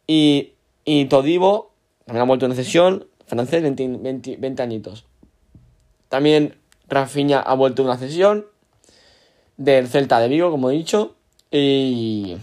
Y, 0.06 0.52
y 0.84 1.06
Todibo, 1.06 1.72
también 2.04 2.22
ha 2.22 2.26
vuelto 2.26 2.46
en 2.46 2.54
cesión, 2.54 3.06
francés, 3.30 3.62
20, 3.62 4.36
20, 4.38 4.62
añitos. 4.62 5.06
También 6.08 6.56
Rafinha 6.88 7.38
ha 7.38 7.54
vuelto 7.54 7.84
una 7.84 7.96
cesión 7.96 8.46
del 9.56 9.86
Celta 9.86 10.18
de 10.18 10.28
Vigo, 10.28 10.50
como 10.50 10.70
he 10.70 10.74
dicho. 10.74 11.14
Y, 11.50 12.36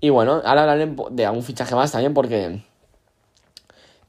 y 0.00 0.10
bueno, 0.10 0.40
ahora 0.44 0.62
hablaré 0.62 0.94
de 1.10 1.26
algún 1.26 1.42
fichaje 1.42 1.74
más 1.74 1.92
también 1.92 2.14
porque 2.14 2.62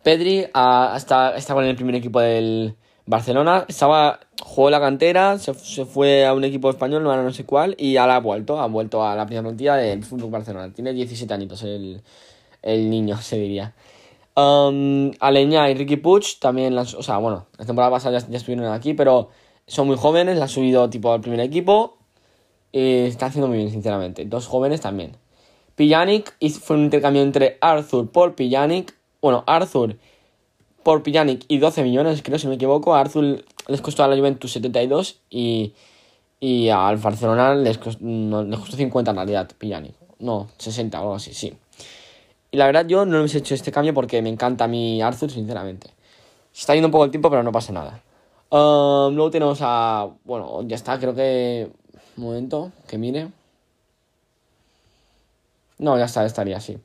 Pedri 0.03 0.39
está, 0.39 1.35
está 1.35 1.53
con 1.53 1.65
el 1.65 1.75
primer 1.75 1.95
equipo 1.95 2.21
del 2.21 2.75
Barcelona. 3.05 3.65
Estaba, 3.67 4.21
jugó 4.41 4.69
la 4.69 4.79
cantera, 4.79 5.37
se, 5.37 5.53
fue 5.53 6.25
a 6.25 6.33
un 6.33 6.45
equipo 6.45 6.69
español, 6.69 7.03
no, 7.03 7.21
no 7.21 7.33
sé 7.33 7.43
cuál, 7.43 7.75
y 7.77 7.97
ahora 7.97 8.15
ha 8.15 8.19
vuelto, 8.21 8.61
ha 8.61 8.67
vuelto 8.67 9.05
a 9.05 9.15
la 9.15 9.25
primera 9.25 9.43
plantilla 9.43 9.75
del 9.75 10.05
Fútbol 10.05 10.31
Barcelona. 10.31 10.71
Tiene 10.73 10.93
17 10.93 11.33
añitos 11.33 11.61
el, 11.63 12.01
el 12.61 12.89
niño, 12.89 13.17
se 13.21 13.37
diría. 13.37 13.73
Um, 14.37 15.13
Aleña 15.19 15.67
y 15.71 15.73
Ricky 15.73 15.95
Puch 15.95 16.37
también, 16.37 16.77
o 16.77 16.85
sea, 16.85 17.17
bueno, 17.17 17.47
la 17.57 17.65
temporada 17.65 17.89
pasada 17.89 18.19
ya, 18.19 18.37
estuvieron 18.37 18.71
aquí, 18.71 18.93
pero 18.93 19.29
son 19.65 19.87
muy 19.87 19.97
jóvenes, 19.97 20.37
la 20.37 20.43
han 20.43 20.49
subido 20.49 20.87
tipo 20.91 21.11
al 21.11 21.21
primer 21.21 21.39
equipo 21.39 21.97
y 22.71 23.07
está 23.07 23.25
haciendo 23.25 23.47
muy 23.47 23.57
bien, 23.57 23.71
sinceramente. 23.71 24.25
Dos 24.25 24.45
jóvenes 24.45 24.79
también. 24.79 25.17
Pijanic 25.73 26.35
fue 26.61 26.75
un 26.75 26.83
intercambio 26.83 27.23
entre 27.23 27.57
Arthur 27.61 28.11
por 28.11 28.35
Pijanic. 28.35 28.93
Bueno, 29.23 29.43
Arthur 29.47 29.97
por 30.83 31.01
Pijanic 31.01 31.43
y 31.47 31.57
12 31.57 31.81
millones, 31.81 32.21
creo, 32.21 32.37
si 32.37 32.45
no 32.45 32.51
me 32.51 32.57
equivoco. 32.57 32.93
A 32.93 32.99
Arthur 32.99 33.43
les 33.67 33.81
costó 33.81 34.03
a 34.03 34.07
la 34.07 34.15
Juventus 34.15 34.51
72 34.51 35.19
y, 35.31 35.73
y 36.39 36.69
al 36.69 36.97
Barcelona 36.97 37.55
les 37.55 37.79
costó, 37.79 38.05
les 38.05 38.59
costó 38.59 38.77
50 38.77 39.09
en 39.09 39.17
realidad, 39.17 39.49
Pijanic. 39.57 39.95
No, 40.19 40.47
60 40.59 40.99
o 40.99 41.01
algo 41.01 41.15
así, 41.15 41.33
sí. 41.33 41.53
La 42.57 42.65
verdad 42.65 42.87
yo 42.87 43.05
no 43.05 43.23
he 43.23 43.25
hecho 43.25 43.53
este 43.53 43.71
cambio 43.71 43.93
porque 43.93 44.19
me 44.23 44.29
encanta 44.29 44.67
mi 44.67 44.99
Arthur, 44.99 45.29
sinceramente. 45.29 45.91
Se 46.51 46.61
está 46.61 46.73
yendo 46.73 46.87
un 46.87 46.91
poco 46.91 47.05
el 47.05 47.11
tiempo, 47.11 47.29
pero 47.29 47.43
no 47.43 47.51
pasa 47.51 47.71
nada. 47.71 48.01
Um, 48.49 49.13
luego 49.13 49.29
tenemos 49.29 49.59
a... 49.61 50.09
Bueno, 50.23 50.63
ya 50.63 50.75
está, 50.75 50.97
creo 50.97 51.13
que... 51.13 51.71
Un 52.17 52.23
momento, 52.23 52.71
que 52.87 52.97
mire. 52.97 53.27
No, 55.77 55.99
ya 55.99 56.05
está, 56.05 56.25
estaría 56.25 56.57
así. 56.57 56.79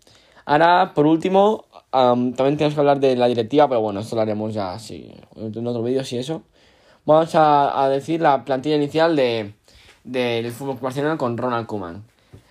Ahora, 0.44 0.92
por 0.94 1.06
último, 1.06 1.64
um, 1.90 2.34
también 2.34 2.58
tenemos 2.58 2.74
que 2.74 2.80
hablar 2.80 3.00
de 3.00 3.16
la 3.16 3.28
directiva, 3.28 3.66
pero 3.66 3.80
bueno, 3.80 4.00
esto 4.00 4.14
lo 4.14 4.20
haremos 4.20 4.52
ya 4.52 4.74
así, 4.74 5.10
en 5.36 5.66
otro 5.66 5.82
vídeo, 5.82 6.04
si 6.04 6.18
eso. 6.18 6.42
Vamos 7.06 7.30
a, 7.34 7.88
decir 7.88 8.20
la 8.20 8.44
plantilla 8.44 8.76
inicial 8.76 9.16
de, 9.16 9.54
del 10.04 10.52
Fútbol 10.52 10.76
Barcelona 10.82 11.16
con 11.16 11.38
Ronald 11.38 11.66
Koeman. 11.66 12.04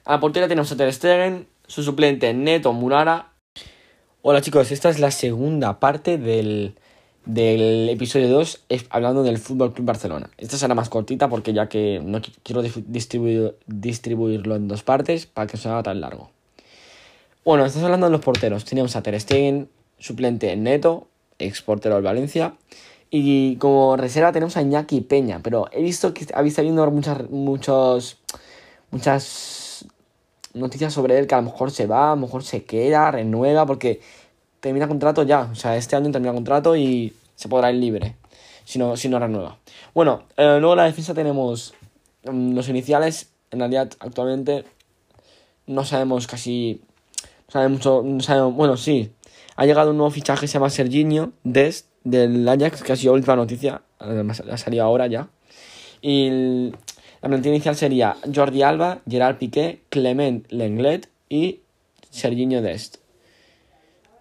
A 0.05 0.13
la 0.13 0.19
portería 0.19 0.47
tenemos 0.47 0.71
a 0.71 0.75
Ter 0.75 0.91
Stegen, 0.91 1.50
su 1.71 1.83
suplente 1.83 2.33
Neto 2.33 2.73
Murara. 2.73 3.31
Hola 4.21 4.41
chicos, 4.41 4.73
esta 4.73 4.89
es 4.89 4.99
la 4.99 5.09
segunda 5.09 5.79
parte 5.79 6.17
del, 6.17 6.75
del 7.25 7.87
episodio 7.87 8.27
2 8.27 8.65
hablando 8.89 9.23
del 9.23 9.37
Fútbol 9.37 9.73
Club 9.73 9.85
Barcelona. 9.85 10.29
Esta 10.37 10.57
será 10.57 10.75
más 10.75 10.89
cortita 10.89 11.29
porque 11.29 11.53
ya 11.53 11.69
que 11.69 12.01
no 12.03 12.19
quiero 12.43 12.61
distribuir, 12.61 13.55
distribuirlo 13.67 14.57
en 14.57 14.67
dos 14.67 14.83
partes 14.83 15.27
para 15.27 15.47
que 15.47 15.55
no 15.55 15.63
sea 15.63 15.81
tan 15.81 16.01
largo. 16.01 16.29
Bueno, 17.45 17.65
estamos 17.65 17.85
hablando 17.85 18.07
de 18.07 18.11
los 18.11 18.21
porteros. 18.21 18.65
Teníamos 18.65 18.97
a 18.97 19.01
Ter 19.01 19.17
Stegen, 19.21 19.69
suplente 19.97 20.53
Neto, 20.57 21.07
ex 21.39 21.61
portero 21.61 21.95
del 21.95 22.03
Valencia. 22.03 22.53
Y 23.09 23.55
como 23.55 23.95
reserva 23.95 24.33
tenemos 24.33 24.57
a 24.57 24.61
Iñaki 24.61 24.99
Peña. 24.99 25.39
Pero 25.41 25.69
he 25.71 25.81
visto 25.81 26.13
que 26.13 26.27
habéis 26.33 26.59
habiendo 26.59 26.91
muchas, 26.91 27.29
muchos, 27.29 28.17
muchas 28.91 29.60
noticias 30.53 30.93
sobre 30.93 31.17
él 31.17 31.27
que 31.27 31.35
a 31.35 31.41
lo 31.41 31.43
mejor 31.51 31.71
se 31.71 31.87
va, 31.87 32.11
a 32.11 32.15
lo 32.15 32.21
mejor 32.21 32.43
se 32.43 32.63
queda, 32.63 33.11
renueva, 33.11 33.65
porque 33.65 34.01
termina 34.59 34.87
contrato 34.87 35.23
ya. 35.23 35.49
O 35.51 35.55
sea, 35.55 35.75
este 35.77 35.95
año 35.95 36.11
termina 36.11 36.33
contrato 36.33 36.75
y 36.75 37.13
se 37.35 37.49
podrá 37.49 37.71
ir 37.71 37.77
libre 37.77 38.15
si 38.65 38.79
no, 38.79 38.95
si 38.95 39.09
no 39.09 39.19
renueva. 39.19 39.57
Bueno, 39.93 40.23
eh, 40.37 40.57
luego 40.59 40.75
la 40.75 40.85
defensa 40.85 41.13
tenemos 41.13 41.73
mm, 42.23 42.53
los 42.53 42.69
iniciales. 42.69 43.31
En 43.51 43.59
realidad, 43.59 43.91
actualmente 43.99 44.63
no 45.67 45.83
sabemos 45.83 46.27
casi. 46.27 46.81
No 47.47 47.51
sabemos 47.51 47.77
mucho. 47.79 48.01
No 48.03 48.21
sabemos, 48.21 48.55
bueno, 48.55 48.77
sí. 48.77 49.11
Ha 49.55 49.65
llegado 49.65 49.91
un 49.91 49.97
nuevo 49.97 50.11
fichaje 50.11 50.47
se 50.47 50.53
llama 50.53 50.69
Serginho 50.69 51.33
Dest 51.43 51.87
del 52.03 52.47
Ajax, 52.47 52.81
que 52.81 52.93
ha 52.93 52.95
sido 52.95 53.13
última 53.13 53.35
noticia. 53.35 53.81
Ha 53.99 54.57
salido 54.57 54.83
ahora 54.83 55.07
ya. 55.07 55.27
Y 56.01 56.71
la 57.21 57.29
plantilla 57.29 57.53
inicial 57.53 57.75
sería 57.75 58.17
Jordi 58.33 58.63
Alba, 58.63 59.01
Gerard 59.07 59.37
Piqué, 59.37 59.81
Clement 59.89 60.51
Lenglet 60.51 61.09
y 61.29 61.61
Serginho 62.09 62.61
Dest. 62.61 62.97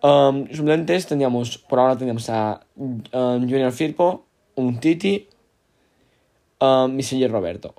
Um, 0.02 0.46
suplentes 0.52 1.06
tendríamos, 1.06 1.58
por 1.58 1.78
ahora 1.78 1.96
tendríamos 1.96 2.28
a 2.30 2.60
um, 2.76 3.02
Junior 3.40 3.72
Firpo, 3.72 4.26
un 4.54 4.80
Titi, 4.80 5.28
um, 6.60 6.98
y 6.98 7.26
Roberto. 7.26 7.74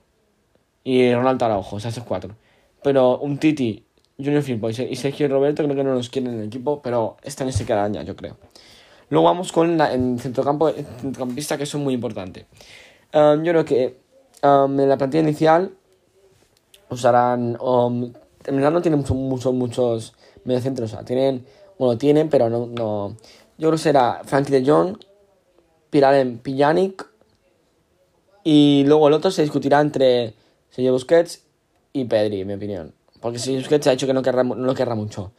Y 0.83 1.13
Ronaldo 1.13 1.45
Araujo, 1.45 1.75
o 1.75 1.79
sea, 1.79 1.91
esos 1.91 2.03
cuatro. 2.03 2.35
Pero 2.83 3.19
un 3.19 3.37
Titi, 3.37 3.83
Junior 4.17 4.41
Firpo 4.41 4.69
y 4.69 4.95
Sergio 4.95 5.27
Roberto 5.27 5.63
creo 5.63 5.75
que 5.75 5.83
no 5.83 5.93
nos 5.93 6.09
quieren 6.09 6.33
en 6.33 6.39
el 6.41 6.47
equipo, 6.47 6.81
pero 6.81 7.17
este 7.23 7.43
año 7.43 7.51
se 7.51 7.65
quedarán 7.65 7.93
yo 8.05 8.15
creo. 8.15 8.37
Luego 9.09 9.25
vamos 9.25 9.51
con 9.51 9.79
el 9.81 10.19
centrocampo, 10.19 10.71
centrocampista, 10.71 11.57
que 11.57 11.65
son 11.65 11.83
muy 11.83 11.93
importantes. 11.93 12.45
Um, 13.13 13.43
yo 13.43 13.51
creo 13.51 13.65
que 13.65 14.00
En 14.41 14.89
la 14.89 14.97
plantilla 14.97 15.23
inicial 15.23 15.71
usarán. 16.89 17.57
Um, 17.61 18.11
no 18.49 18.81
tienen 18.81 18.99
muchos, 18.99 19.15
muchos, 19.15 19.53
muchos 19.53 20.13
mediocentros. 20.45 20.95
Tienen. 21.05 21.45
Bueno, 21.77 21.97
tienen, 21.97 22.29
pero 22.29 22.49
no. 22.49 22.67
no 22.67 23.15
yo 23.57 23.67
creo 23.67 23.77
que 23.77 23.83
será 23.83 24.21
Frankie 24.25 24.51
de 24.51 24.65
Jong, 24.65 24.97
Piralen 25.91 26.39
Pijanic. 26.39 27.07
Y 28.43 28.83
luego 28.87 29.07
el 29.07 29.13
otro 29.13 29.29
se 29.29 29.43
discutirá 29.43 29.81
entre 29.81 30.33
Sergio 30.71 30.93
Busquets 30.93 31.43
y 31.93 32.05
Pedri, 32.05 32.41
en 32.41 32.47
mi 32.47 32.53
opinión. 32.55 32.93
Porque 33.19 33.37
Sergio 33.37 33.59
Busquets 33.59 33.85
ha 33.85 33.91
dicho 33.91 34.07
que 34.07 34.13
no, 34.13 34.23
querrá, 34.23 34.43
no 34.43 34.55
lo 34.55 34.73
querrá 34.73 34.95
mucho. 34.95 35.31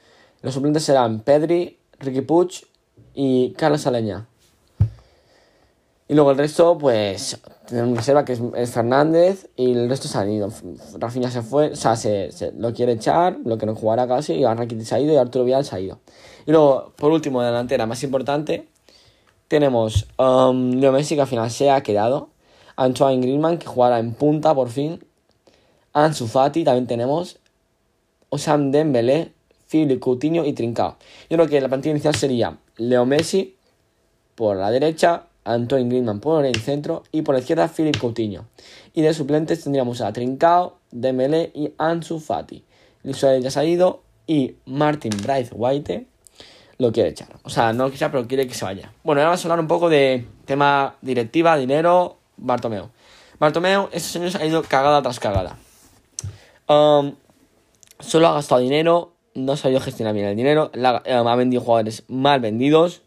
Los 0.43 0.55
suplentes 0.55 0.85
serán 0.85 1.21
Pedri, 1.21 1.79
Ricky 1.99 2.21
Puig 2.21 2.65
y 3.15 3.53
Carlos 3.55 3.87
Aleña. 3.89 4.29
Y 6.07 6.15
luego 6.15 6.31
el 6.31 6.39
resto, 6.39 6.79
pues, 6.79 7.41
tenemos 7.67 7.97
reserva 7.97 8.25
que 8.25 8.33
es, 8.33 8.71
Fernández 8.71 9.49
y 9.57 9.73
el 9.73 9.89
resto 9.89 10.09
se 10.09 10.19
han 10.19 10.31
ido. 10.31 10.49
Rafinha 10.99 11.31
se 11.31 11.43
fue, 11.43 11.71
o 11.71 11.77
sea, 11.77 11.97
se, 11.97 12.31
lo 12.57 12.73
quiere 12.73 12.93
echar, 12.93 13.39
lo 13.45 13.59
que 13.59 13.67
no 13.67 13.75
jugará 13.75 14.07
casi, 14.07 14.35
y 14.35 14.45
Rakitic 14.45 14.85
se 14.85 14.95
ha 14.95 15.01
ido 15.01 15.13
y 15.13 15.17
Arturo 15.17 15.45
Vidal 15.45 15.65
se 15.65 15.77
ha 15.77 15.81
ido. 15.81 16.01
Y 16.47 16.51
luego, 16.51 16.93
por 16.97 17.13
último, 17.13 17.41
de 17.41 17.47
delantera 17.47 17.87
más 17.87 18.03
importante, 18.03 18.69
tenemos 19.49 20.09
um, 20.19 20.73
Leo 20.73 20.93
Messi 20.93 21.15
que 21.15 21.21
al 21.21 21.27
final 21.27 21.51
se 21.51 21.71
ha 21.71 21.83
quedado. 21.83 22.31
Antoine 22.77 23.21
Griezmann 23.21 23.59
que 23.59 23.67
jugará 23.67 23.99
en 23.99 24.15
punta 24.15 24.55
por 24.55 24.69
fin. 24.71 25.05
Ansu 25.93 26.27
Fati 26.27 26.65
también 26.65 26.87
tenemos. 26.87 27.39
Osam 28.31 28.71
Dembélé, 28.71 29.33
Philip 29.71 30.01
Coutinho 30.01 30.45
y 30.47 30.55
Trincao. 30.55 30.97
Yo 31.29 31.37
creo 31.37 31.49
que 31.49 31.61
la 31.61 31.69
plantilla 31.69 31.91
inicial 31.91 32.15
sería 32.15 32.57
Leo 32.79 33.05
Messi 33.05 33.57
por 34.35 34.57
la 34.57 34.71
derecha, 34.71 35.27
Antoine 35.45 35.89
Griezmann 35.89 36.21
por 36.21 36.45
el 36.45 36.57
centro 36.57 37.03
y 37.13 37.23
por 37.23 37.35
la 37.35 37.41
izquierda 37.41 37.69
Philip 37.69 37.99
Coutinho. 37.99 38.47
Y 38.95 39.03
de 39.03 39.15
suplentes 39.15 39.63
tendríamos 39.63 40.01
a 40.01 40.13
Trincao, 40.13 40.79
Dembélé 40.91 41.51
y 41.55 41.73
Ansu 41.79 42.21
Fati. 42.21 42.65
Luis 43.03 43.17
Suárez 43.17 43.43
ya 43.43 43.61
ha 43.61 43.65
ido 43.65 44.03
y 44.27 44.57
Martin 44.67 45.13
White 45.53 46.07
lo 46.79 46.93
quiere 46.93 47.11
echar. 47.11 47.29
O 47.43 47.51
sea, 47.51 47.73
no 47.73 47.85
lo 47.85 47.91
quiere 47.91 48.11
pero 48.11 48.27
quiere 48.27 48.47
que 48.47 48.55
se 48.55 48.65
vaya. 48.65 48.93
Bueno, 49.05 49.21
ahora 49.21 49.31
vamos 49.31 49.45
a 49.45 49.49
hablar 49.49 49.61
un 49.61 49.69
poco 49.69 49.89
de 49.89 50.27
tema 50.45 50.97
directiva, 51.01 51.57
dinero, 51.57 52.19
Bartomeu. 52.37 52.91
Bartomeu 53.39 53.89
estos 53.93 54.17
años 54.17 54.35
ha 54.37 54.45
ido 54.45 54.63
cagada 54.63 55.03
tras 55.03 55.19
cagada. 55.19 55.57
Um, 56.69 57.15
solo 57.99 58.29
ha 58.29 58.35
gastado 58.35 58.61
dinero, 58.61 59.13
no 59.35 59.53
ha 59.53 59.57
sabido 59.57 59.81
gestionar 59.81 60.15
bien 60.15 60.27
el 60.27 60.37
dinero, 60.37 60.71
um, 60.75 61.27
ha 61.27 61.37
vendido 61.37 61.63
jugadores 61.63 62.05
mal 62.09 62.41
vendidos 62.41 63.03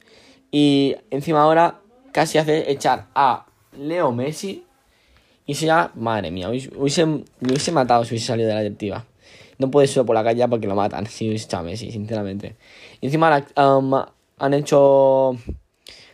y 0.51 0.95
encima 1.09 1.41
ahora 1.41 1.79
casi 2.15 2.37
hace 2.37 2.71
echar 2.71 3.07
a 3.13 3.45
Leo 3.77 4.13
Messi. 4.13 4.63
Y 5.45 5.51
eso 5.51 5.65
ya, 5.65 5.91
madre 5.95 6.31
mía, 6.31 6.49
hubiese, 6.49 6.73
hubiese 6.73 7.71
matado 7.73 8.05
si 8.05 8.13
hubiese 8.13 8.27
salido 8.27 8.47
de 8.47 8.55
la 8.55 8.61
directiva. 8.61 9.05
No 9.57 9.69
puede 9.69 9.87
subir 9.87 10.05
por 10.05 10.15
la 10.15 10.23
calle 10.23 10.47
porque 10.47 10.65
lo 10.65 10.75
matan 10.75 11.07
si 11.07 11.27
hubiese 11.27 11.45
echado 11.45 11.63
a 11.63 11.65
Messi, 11.65 11.91
sinceramente. 11.91 12.55
Y 13.01 13.07
encima 13.07 13.45
um, 13.57 13.93
han 14.39 14.53
hecho. 14.53 15.37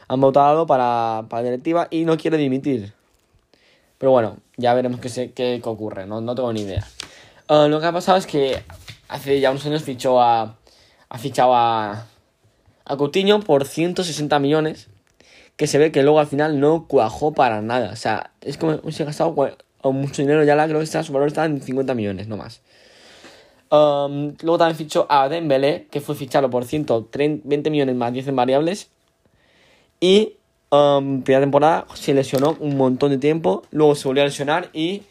Han 0.08 0.20
votado 0.20 0.66
para, 0.66 1.26
para 1.30 1.44
la 1.44 1.50
directiva 1.52 1.88
y 1.92 2.04
no 2.04 2.18
quiere 2.18 2.38
dimitir. 2.38 2.94
Pero 4.00 4.12
bueno, 4.12 4.38
ya 4.58 4.74
veremos 4.74 5.00
qué, 5.00 5.32
qué, 5.34 5.62
ocurre, 5.64 6.08
no, 6.08 6.20
no, 6.20 6.34
tengo 6.34 6.52
ni 6.52 6.62
idea. 6.62 6.84
Uh, 7.48 7.68
lo 7.68 7.80
que 7.80 7.86
ha 7.86 7.92
pasado 7.92 8.18
es 8.18 8.26
que 8.26 8.64
hace 9.08 9.40
ya 9.40 9.52
unos 9.52 9.66
años 9.68 9.84
fichó 9.84 10.20
a. 10.20 10.58
Ha 11.10 11.18
fichado 11.20 11.54
a. 11.54 12.08
A 12.86 12.98
Coutinho 12.98 13.40
por 13.42 13.66
160 13.66 14.40
millones 14.40 14.91
que 15.56 15.68
se 15.68 15.78
ve 15.78 15.92
que 15.92 16.04
luego 16.04 16.20
al 16.20 16.28
final 16.28 16.60
no 16.60 16.88
cuajó 16.88 17.34
para 17.34 17.62
nada. 17.62 17.92
O 17.92 17.96
sea, 17.96 18.32
es 18.42 18.58
como 18.58 18.80
se 18.92 19.04
ha 19.04 19.06
gastado 19.06 19.36
mucho 19.84 20.22
dinero, 20.22 20.44
ya 20.44 20.56
la 20.56 20.68
creo 20.68 20.80
que 20.80 20.84
está, 20.84 21.04
su 21.04 21.14
valor 21.14 21.28
está 21.28 21.46
en 21.46 21.62
50 21.62 21.94
millones, 21.94 22.28
no 22.28 22.38
más. 22.38 22.62
Um, 23.72 24.36
luego 24.42 24.58
también 24.58 24.76
fichó 24.76 25.08
a 25.10 25.30
Dembélé, 25.30 25.88
que 25.90 26.02
fue 26.02 26.16
fichado 26.16 26.50
por 26.50 26.66
120 26.66 27.70
millones 27.70 27.96
más 27.96 28.12
10 28.12 28.28
en 28.28 28.36
variables. 28.36 28.90
Y 30.00 30.34
um, 30.72 31.22
primera 31.22 31.42
temporada 31.42 31.86
se 31.94 32.14
lesionó 32.14 32.58
un 32.60 32.76
montón 32.76 33.12
de 33.12 33.18
tiempo, 33.18 33.64
luego 33.72 33.96
se 33.96 34.08
volvió 34.08 34.24
a 34.24 34.26
lesionar 34.26 34.70
y 34.74 35.04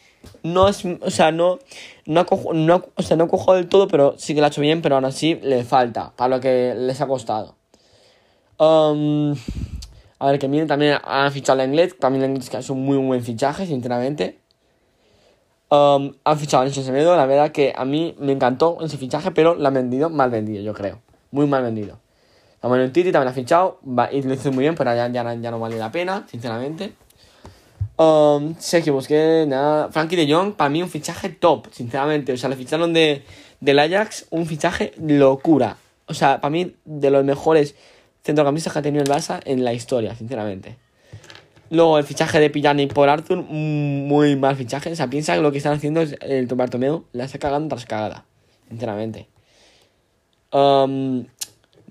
no 0.43 0.67
es, 0.67 0.83
o 0.85 1.09
sea, 1.09 1.31
no, 1.31 1.59
no, 2.05 2.25
cojo, 2.25 2.53
no, 2.53 2.85
o 2.95 3.01
sea, 3.01 3.17
no 3.17 3.27
cojo 3.27 3.55
del 3.55 3.67
todo, 3.67 3.87
pero 3.87 4.15
sí 4.17 4.35
que 4.35 4.41
lo 4.41 4.45
ha 4.45 4.49
hecho 4.49 4.61
bien, 4.61 4.81
pero 4.81 4.95
aún 4.95 5.05
así 5.05 5.35
le 5.41 5.63
falta 5.63 6.13
para 6.15 6.35
lo 6.35 6.41
que 6.41 6.75
les 6.75 7.01
ha 7.01 7.07
costado. 7.07 7.55
Um, 8.59 9.35
a 10.21 10.27
ver, 10.27 10.37
que 10.37 10.47
miren, 10.47 10.67
también 10.67 10.99
han 11.03 11.31
fichado 11.31 11.59
a 11.63 11.65
inglés, 11.65 11.97
también 11.97 12.29
inglés 12.29 12.47
que 12.51 12.57
es 12.57 12.69
un 12.69 12.85
muy 12.85 12.95
buen 12.97 13.23
fichaje, 13.23 13.65
sinceramente. 13.65 14.37
Um, 15.71 16.13
han 16.23 16.37
fichado 16.37 16.61
a 16.61 16.65
Nelson 16.65 16.83
Semedo, 16.83 17.15
la 17.15 17.25
verdad 17.25 17.51
que 17.51 17.73
a 17.75 17.85
mí 17.85 18.15
me 18.19 18.31
encantó 18.31 18.77
ese 18.81 18.99
fichaje, 18.99 19.31
pero 19.31 19.55
lo 19.55 19.67
han 19.67 19.73
vendido 19.73 20.11
mal 20.11 20.29
vendido, 20.29 20.61
yo 20.61 20.75
creo. 20.75 20.99
Muy 21.31 21.47
mal 21.47 21.63
vendido. 21.63 21.97
el 22.61 22.91
Titi 22.91 23.11
también 23.11 23.29
ha 23.29 23.33
fichado, 23.33 23.79
y 24.11 24.21
lo 24.21 24.33
hizo 24.35 24.51
muy 24.51 24.65
bien, 24.65 24.75
pero 24.75 24.93
ya, 24.93 25.07
ya, 25.07 25.33
ya 25.33 25.49
no 25.49 25.59
vale 25.59 25.79
la 25.79 25.91
pena, 25.91 26.27
sinceramente. 26.29 26.93
Um, 27.97 28.53
Sergio 28.59 28.93
Busquets, 28.93 29.47
nada. 29.47 29.89
Frankie 29.89 30.17
de 30.17 30.31
Jong, 30.31 30.53
para 30.53 30.69
mí 30.69 30.83
un 30.83 30.89
fichaje 30.89 31.29
top, 31.29 31.65
sinceramente. 31.71 32.31
O 32.31 32.37
sea, 32.37 32.47
le 32.47 32.57
ficharon 32.57 32.93
de, 32.93 33.23
del 33.59 33.79
Ajax, 33.79 34.27
un 34.29 34.45
fichaje 34.45 34.93
locura. 34.99 35.77
O 36.05 36.13
sea, 36.13 36.41
para 36.41 36.51
mí, 36.51 36.75
de 36.85 37.09
los 37.09 37.25
mejores 37.25 37.73
centrocampistas 38.23 38.73
que 38.73 38.79
ha 38.79 38.81
tenido 38.81 39.03
el 39.03 39.09
Barça 39.09 39.41
en 39.45 39.63
la 39.63 39.73
historia, 39.73 40.15
sinceramente. 40.15 40.77
Luego 41.69 41.97
el 41.97 42.03
fichaje 42.03 42.39
de 42.39 42.49
Pillani 42.49 42.87
por 42.87 43.09
Arthur, 43.09 43.37
muy 43.43 44.35
mal 44.35 44.55
fichaje. 44.55 44.91
O 44.91 44.95
sea, 44.95 45.09
piensa 45.09 45.35
que 45.35 45.41
lo 45.41 45.51
que 45.51 45.59
están 45.59 45.73
haciendo 45.73 46.01
es 46.01 46.15
el 46.21 46.47
Bartomeu 46.47 47.05
la 47.13 47.25
está 47.25 47.39
cagando 47.39 47.69
tras 47.69 47.85
cagada, 47.85 48.25
sinceramente. 48.69 49.29
Um, 50.51 51.25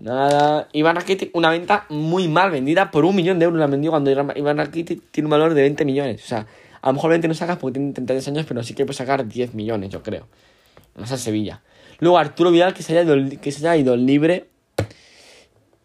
Nada. 0.01 0.69
Iván 0.73 0.97
Rakitic, 0.97 1.31
una 1.37 1.51
venta 1.51 1.85
muy 1.91 2.27
mal 2.27 2.51
vendida 2.51 2.91
por 2.91 3.05
un 3.05 3.15
millón 3.15 3.39
de 3.39 3.45
euros. 3.45 3.61
La 3.61 3.67
vendió 3.67 3.91
cuando 3.91 4.11
Iván 4.11 4.57
Rakitic 4.57 5.03
tiene 5.11 5.27
un 5.27 5.31
valor 5.31 5.53
de 5.53 5.61
20 5.61 5.85
millones. 5.85 6.25
O 6.25 6.27
sea, 6.27 6.47
a 6.81 6.89
lo 6.89 6.95
mejor 6.95 7.11
20 7.11 7.29
no 7.29 7.35
sacas 7.35 7.59
porque 7.59 7.79
tiene 7.79 7.93
33 7.93 8.29
años, 8.29 8.47
pero 8.49 8.63
sí 8.63 8.73
que 8.73 8.87
puede 8.87 8.97
sacar 8.97 9.29
10 9.29 9.55
millones, 9.55 9.91
yo 9.91 10.03
creo. 10.03 10.27
No 10.97 11.07
sé, 11.07 11.19
Sevilla. 11.19 11.61
Luego 11.99 12.17
Arturo 12.17 12.51
Vidal, 12.51 12.73
que 12.73 12.83
se 12.83 12.99
haya 12.99 13.03
ido, 13.03 13.41
que 13.41 13.53
se 13.53 13.61
haya 13.69 13.77
ido 13.77 13.95
libre. 13.95 14.47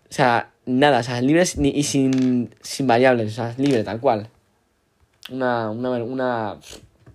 O 0.10 0.14
sea, 0.14 0.52
nada, 0.66 1.00
o 1.00 1.04
sea, 1.04 1.22
libre 1.22 1.44
y 1.58 1.84
sin, 1.84 2.54
sin 2.62 2.88
variables. 2.88 3.34
O 3.34 3.36
sea, 3.36 3.56
libre, 3.58 3.84
tal 3.84 4.00
cual. 4.00 4.30
Una, 5.32 5.70
una, 5.72 5.90
una, 6.04 6.58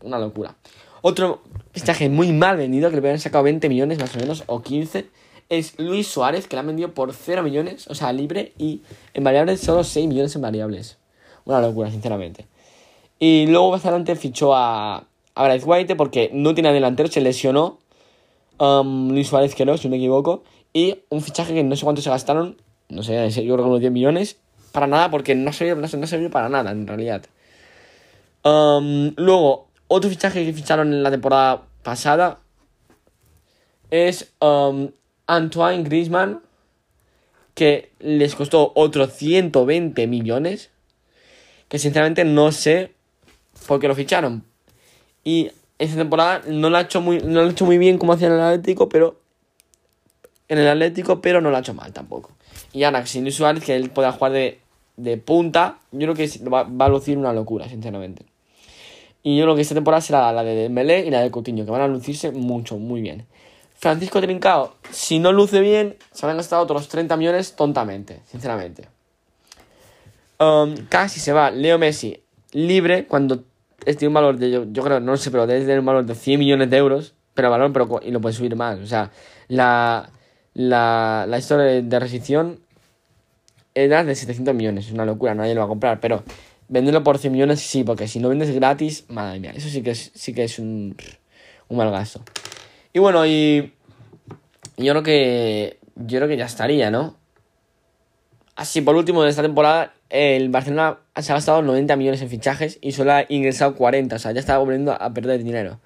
una 0.03 0.19
locura. 0.19 0.55
Otro 1.03 1.43
fichaje 1.73 2.09
muy 2.09 2.33
mal 2.33 2.57
vendido, 2.57 2.91
que 2.91 2.97
le 2.97 3.01
hubieran 3.01 3.21
sacado 3.21 3.45
20 3.45 3.69
millones 3.69 3.99
más 3.99 4.15
o 4.15 4.19
menos, 4.19 4.45
o 4.47 4.63
15 4.63 5.07
es 5.51 5.79
Luis 5.79 6.07
Suárez, 6.07 6.47
que 6.47 6.57
la 6.57 6.61
han 6.61 6.69
vendido 6.69 6.95
por 6.95 7.13
0 7.13 7.43
millones, 7.43 7.89
o 7.89 7.95
sea, 7.95 8.13
libre, 8.13 8.53
y 8.57 8.83
en 9.15 9.25
variables 9.25 9.61
solo 9.61 9.83
6 9.85 10.07
millones 10.07 10.35
en 10.37 10.43
variables. 10.43 10.99
Una 11.45 11.61
locura, 11.61 11.91
sinceramente. 11.91 12.47
Y 13.19 13.47
luego 13.47 13.73
más 13.73 13.85
adelante 13.85 14.15
fichó 14.15 14.55
a, 14.55 15.05
a 15.35 15.49
Bryce 15.49 15.67
White 15.67 15.97
porque 15.97 16.31
no 16.33 16.55
tiene 16.55 16.73
delantero, 16.73 17.09
se 17.11 17.21
lesionó. 17.21 17.79
Um, 18.59 19.11
Luis 19.11 19.29
Suárez, 19.29 19.55
que 19.55 19.65
no, 19.65 19.77
si 19.77 19.89
no 19.89 19.93
me 19.93 19.97
equivoco. 19.97 20.45
Y 20.73 21.01
un 21.09 21.21
fichaje 21.21 21.53
que 21.53 21.65
no 21.65 21.75
sé 21.75 21.85
cuánto 21.85 22.01
se 22.01 22.11
gastaron, 22.11 22.57
no 22.91 23.03
sé, 23.03 23.31
yo 23.31 23.55
creo 23.55 23.65
que 23.65 23.71
unos 23.71 23.81
10 23.81 23.93
millones, 23.93 24.37
para 24.73 24.87
nada, 24.87 25.11
porque 25.11 25.35
no 25.35 25.53
sirvió, 25.53 25.77
no, 25.77 26.31
para 26.31 26.49
nada 26.49 26.71
en 26.71 26.87
realidad. 26.87 27.23
Um, 28.45 29.13
luego, 29.17 29.69
otro 29.89 30.09
fichaje 30.09 30.45
que 30.45 30.53
ficharon 30.53 30.93
en 30.93 31.03
la 31.03 31.11
temporada 31.11 31.63
pasada 31.83 32.39
es 33.91 34.33
um, 34.41 34.91
Antoine 35.27 35.83
Griezmann, 35.85 36.41
que 37.55 37.91
les 37.99 38.35
costó 38.35 38.73
otros 38.75 39.13
120 39.15 40.07
millones, 40.07 40.71
que 41.69 41.79
sinceramente 41.79 42.25
no 42.25 42.53
sé 42.53 42.93
por 43.67 43.81
qué 43.81 43.89
lo 43.89 43.95
ficharon. 43.95 44.45
Y 45.25 45.51
esta 45.79 45.97
temporada 45.97 46.43
no 46.49 46.71
lo 46.71 46.77
ha 46.77 46.83
hecho 46.83 47.01
muy, 47.01 47.21
no 47.21 47.43
lo 47.43 47.49
ha 47.49 47.51
hecho 47.51 47.67
muy 47.67 47.79
bien 47.79 47.99
como 47.99 48.13
hacía 48.13 48.29
en 48.29 48.35
el 48.35 48.41
Atlético, 48.41 48.89
pero 48.89 49.21
en 50.49 50.59
el 50.59 50.69
Atlético, 50.69 51.21
pero 51.21 51.41
no 51.41 51.51
lo 51.51 51.57
ha 51.57 51.61
hecho 51.61 51.75
mal 51.75 51.93
tampoco. 51.93 52.31
Y 52.73 52.85
ahora, 52.85 53.05
sin 53.07 53.23
Luis 53.23 53.35
Suárez, 53.35 53.65
que 53.65 53.75
él 53.75 53.91
pueda 53.91 54.13
jugar 54.13 54.33
de, 54.33 54.61
de 54.97 55.17
punta, 55.17 55.79
yo 55.93 56.13
creo 56.13 56.15
que 56.15 56.29
va, 56.49 56.65
va, 56.65 56.87
a 56.87 56.89
lucir 56.89 57.19
una 57.19 57.33
locura, 57.33 57.69
sinceramente. 57.69 58.25
Y 59.23 59.37
yo 59.37 59.45
creo 59.45 59.57
que 59.57 59.63
esta 59.63 59.75
temporada 59.75 60.01
será 60.01 60.33
la 60.33 60.43
de 60.45 60.55
Dembélé 60.55 61.07
y 61.07 61.11
la 61.11 61.21
de 61.21 61.31
Coutinho, 61.31 61.65
que 61.65 61.71
van 61.71 61.83
a 61.83 61.89
lucirse 61.89 62.31
mucho, 62.31 62.79
muy 62.79 63.03
bien. 63.03 63.27
Francisco 63.81 64.21
Trincao, 64.21 64.75
si 64.91 65.19
no 65.19 65.33
luce 65.33 65.61
bien, 65.61 65.97
se 66.13 66.27
han 66.27 66.37
gastado 66.37 66.63
otros 66.63 66.89
30 66.89 67.17
millones 67.17 67.57
tontamente, 67.57 68.21
sinceramente. 68.27 68.89
Um, 70.39 70.75
casi 70.89 71.21
se 71.21 71.33
va 71.33 71.51
Leo 71.51 71.79
Messi 71.79 72.23
libre 72.53 73.07
cuando 73.07 73.45
tiene 73.85 74.09
un 74.09 74.15
valor 74.15 74.37
de, 74.37 74.51
yo, 74.51 74.83
creo, 74.83 75.01
no 75.01 75.17
sé, 75.17 75.31
pero 75.31 75.47
debe 75.47 75.61
tener 75.61 75.81
un 75.81 75.87
valor 75.87 76.05
de 76.05 76.15
100 76.15 76.39
millones 76.39 76.71
de 76.71 76.77
euros, 76.77 77.15
pero 77.35 77.51
valor, 77.51 77.73
pero, 77.73 78.01
y 78.03 78.11
lo 78.11 78.21
puede 78.21 78.35
subir 78.35 78.55
más. 78.57 78.79
O 78.81 78.87
sea, 78.87 79.11
la, 79.49 80.11
la, 80.69 81.37
historia 81.39 81.81
de 81.83 82.01
rescisión 82.01 82.61
era 83.75 84.05
de 84.05 84.15
700 84.15 84.55
millones, 84.55 84.87
es 84.87 84.93
una 84.93 85.07
locura, 85.07 85.35
nadie 85.35 85.55
lo 85.55 85.61
va 85.61 85.65
a 85.67 85.69
comprar, 85.69 86.01
pero 86.01 86.23
venderlo 86.69 87.03
por 87.03 87.19
100 87.19 87.33
millones 87.33 87.61
sí, 87.61 87.83
porque 87.83 88.09
si 88.09 88.19
no 88.19 88.29
vendes 88.29 88.51
gratis, 88.55 89.07
madre 89.09 89.41
mía, 89.41 89.53
eso 89.55 89.69
sí 89.69 89.83
que 89.83 89.93
es, 89.93 90.11
sí 90.15 90.35
que 90.35 90.45
es 90.45 90.59
un, 90.59 90.97
un 91.69 91.77
mal 91.77 91.91
gasto. 91.91 92.21
Y 92.93 92.99
bueno, 92.99 93.25
y 93.27 93.73
yo 94.77 94.93
creo 94.93 95.03
que 95.03 95.79
yo 95.97 96.19
creo 96.19 96.29
que 96.29 96.37
ya 96.37 96.47
estaría, 96.47 96.91
¿no? 96.91 97.17
Así 98.55 98.83
por 98.83 98.97
último 98.97 99.23
de 99.23 99.31
esta 99.31 99.43
temporada 99.43 99.95
el 100.11 100.51
Barcelona 100.51 100.99
se 101.17 101.33
ha 101.33 101.37
gastado 101.37 101.63
90 101.63 101.97
millones 101.97 102.21
en 102.21 102.29
fichajes 102.29 102.79
y 102.83 102.93
solo 102.93 103.13
ha 103.13 103.25
ingresado 103.29 103.77
40, 103.77 104.17
o 104.17 104.19
sea, 104.19 104.33
ya 104.33 104.41
está 104.41 104.59
volviendo 104.59 104.93
a 104.93 105.15
perder 105.15 105.43
dinero. 105.43 105.81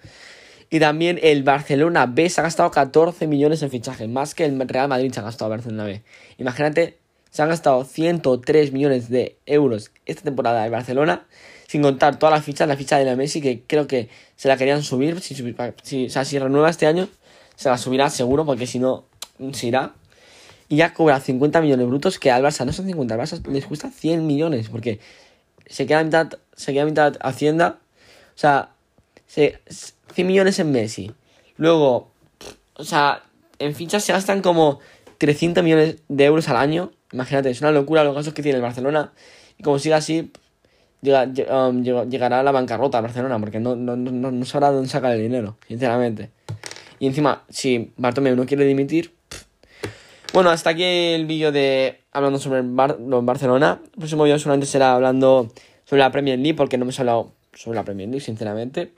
Y 0.75 0.81
también 0.81 1.21
el 1.23 1.45
Barcelona 1.45 2.07
B 2.07 2.29
se 2.29 2.41
ha 2.41 2.43
gastado 2.43 2.73
14 2.73 3.29
millones 3.29 3.63
en 3.63 3.71
fichajes, 3.71 4.09
más 4.09 4.35
que 4.35 4.45
el 4.45 4.59
Real 4.69 4.89
Madrid 4.89 5.13
se 5.13 5.21
ha 5.21 5.23
gastado 5.23 5.53
el 5.53 5.59
Barcelona 5.59 5.85
B. 5.85 6.03
Imagínate, 6.39 6.99
se 7.31 7.43
han 7.43 7.49
gastado 7.49 7.85
103 7.85 8.73
millones 8.73 9.09
de 9.09 9.39
euros 9.47 9.93
esta 10.05 10.23
temporada 10.23 10.65
el 10.65 10.73
Barcelona 10.73 11.29
sin 11.69 11.83
contar 11.83 12.19
todas 12.19 12.35
las 12.35 12.45
fichas, 12.45 12.67
la 12.67 12.77
ficha 12.77 12.99
de 12.99 13.05
la 13.05 13.15
Messi, 13.15 13.41
que 13.41 13.63
creo 13.65 13.87
que 13.87 14.09
se 14.35 14.49
la 14.49 14.57
querían 14.57 14.83
subir, 14.83 15.21
si, 15.21 15.37
si, 15.85 16.07
o 16.07 16.11
sea, 16.11 16.25
si 16.25 16.41
renueva 16.41 16.71
este 16.71 16.89
año, 16.89 17.09
se 17.55 17.69
la 17.69 17.79
subirá 17.79 18.11
seguro, 18.11 18.45
porque 18.45 18.67
si 18.67 18.81
no, 18.81 19.05
se 19.53 19.69
irá. 19.69 19.95
Y 20.69 20.79
ya 20.79 20.93
cobra 20.93 21.21
50 21.21 21.61
millones 21.61 21.87
brutos, 21.87 22.19
que 22.19 22.33
al 22.33 22.43
Barça 22.43 22.67
no 22.67 22.73
son 22.73 22.87
50, 22.87 23.15
al 23.15 23.21
Barça 23.21 23.47
les 23.47 23.65
cuesta 23.65 23.91
100 23.93 24.27
millones, 24.27 24.71
porque 24.71 24.99
se 25.67 25.87
queda 25.87 26.03
mitad, 26.03 26.33
se 26.57 26.73
queda 26.73 26.85
mitad 26.85 27.17
Hacienda, 27.21 27.79
o 28.35 28.39
sea, 28.39 28.71
se, 29.29 29.61
100 30.15 30.27
millones 30.27 30.59
en 30.59 30.73
Messi. 30.73 31.13
Luego, 31.57 32.11
o 32.75 32.85
sea, 32.85 33.23
en 33.59 33.75
fichas 33.75 34.05
se 34.05 34.13
gastan 34.13 34.43
como 34.43 34.81
300 35.19 35.63
millones 35.63 35.97
de 36.09 36.25
euros 36.25 36.49
al 36.49 36.57
año. 36.57 36.93
Imagínate, 37.13 37.51
es 37.51 37.61
una 37.61 37.71
locura 37.71 38.05
los 38.05 38.15
gastos 38.15 38.35
que 38.35 38.43
tiene 38.43 38.57
el 38.57 38.63
Barcelona. 38.63 39.13
Y 39.59 39.63
como 39.63 39.79
siga 39.79 39.97
así, 39.97 40.33
Um, 41.05 41.83
llegará 41.83 42.41
a 42.41 42.43
la 42.43 42.51
bancarrota 42.51 43.01
Barcelona, 43.01 43.39
porque 43.39 43.61
no, 43.61 43.77
no, 43.77 43.95
no, 43.95 44.31
no 44.31 44.45
sabrá 44.47 44.71
dónde 44.71 44.89
sacar 44.89 45.13
el 45.13 45.21
dinero, 45.21 45.57
sinceramente. 45.69 46.31
Y 46.99 47.07
encima, 47.07 47.45
si 47.51 47.93
Bartomeu 47.97 48.35
no 48.35 48.47
quiere 48.47 48.65
dimitir. 48.65 49.13
Bueno, 50.33 50.51
hasta 50.51 50.71
aquí 50.71 50.83
el 50.83 51.27
vídeo 51.27 51.53
de 51.53 52.01
hablando 52.13 52.39
sobre 52.39 52.61
el 52.61 52.67
Barcelona. 52.69 53.81
El 53.85 53.99
próximo 53.99 54.25
vídeo 54.25 54.39
solamente 54.39 54.67
será 54.67 54.95
hablando 54.95 55.53
sobre 55.85 56.01
la 56.01 56.11
Premier 56.11 56.39
League, 56.39 56.55
porque 56.55 56.79
no 56.79 56.87
me 56.87 56.93
he 56.93 56.97
hablado 56.99 57.33
sobre 57.53 57.77
la 57.77 57.85
Premier 57.85 58.09
League, 58.09 58.25
sinceramente. 58.25 58.93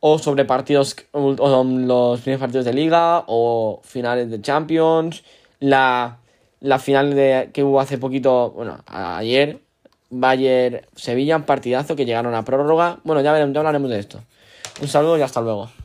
O 0.00 0.18
sobre 0.18 0.44
partidos, 0.44 0.96
o 1.12 1.64
los 1.64 2.20
primeros 2.20 2.40
partidos 2.40 2.64
de 2.64 2.72
Liga, 2.72 3.24
o 3.26 3.80
finales 3.82 4.30
de 4.30 4.40
Champions. 4.40 5.24
La, 5.58 6.18
la 6.60 6.78
final 6.78 7.14
de, 7.14 7.50
que 7.52 7.64
hubo 7.64 7.80
hace 7.80 7.98
poquito, 7.98 8.50
bueno, 8.50 8.78
ayer, 8.86 9.60
Bayern 10.10 10.82
Sevilla, 10.94 11.36
un 11.36 11.44
partidazo 11.44 11.96
que 11.96 12.04
llegaron 12.04 12.34
a 12.34 12.44
prórroga. 12.44 12.98
Bueno, 13.04 13.22
ya 13.22 13.32
veremos, 13.32 13.54
ya 13.54 13.60
hablaremos 13.60 13.90
de 13.90 13.98
esto. 13.98 14.20
Un 14.80 14.88
saludo 14.88 15.18
y 15.18 15.22
hasta 15.22 15.40
luego. 15.40 15.68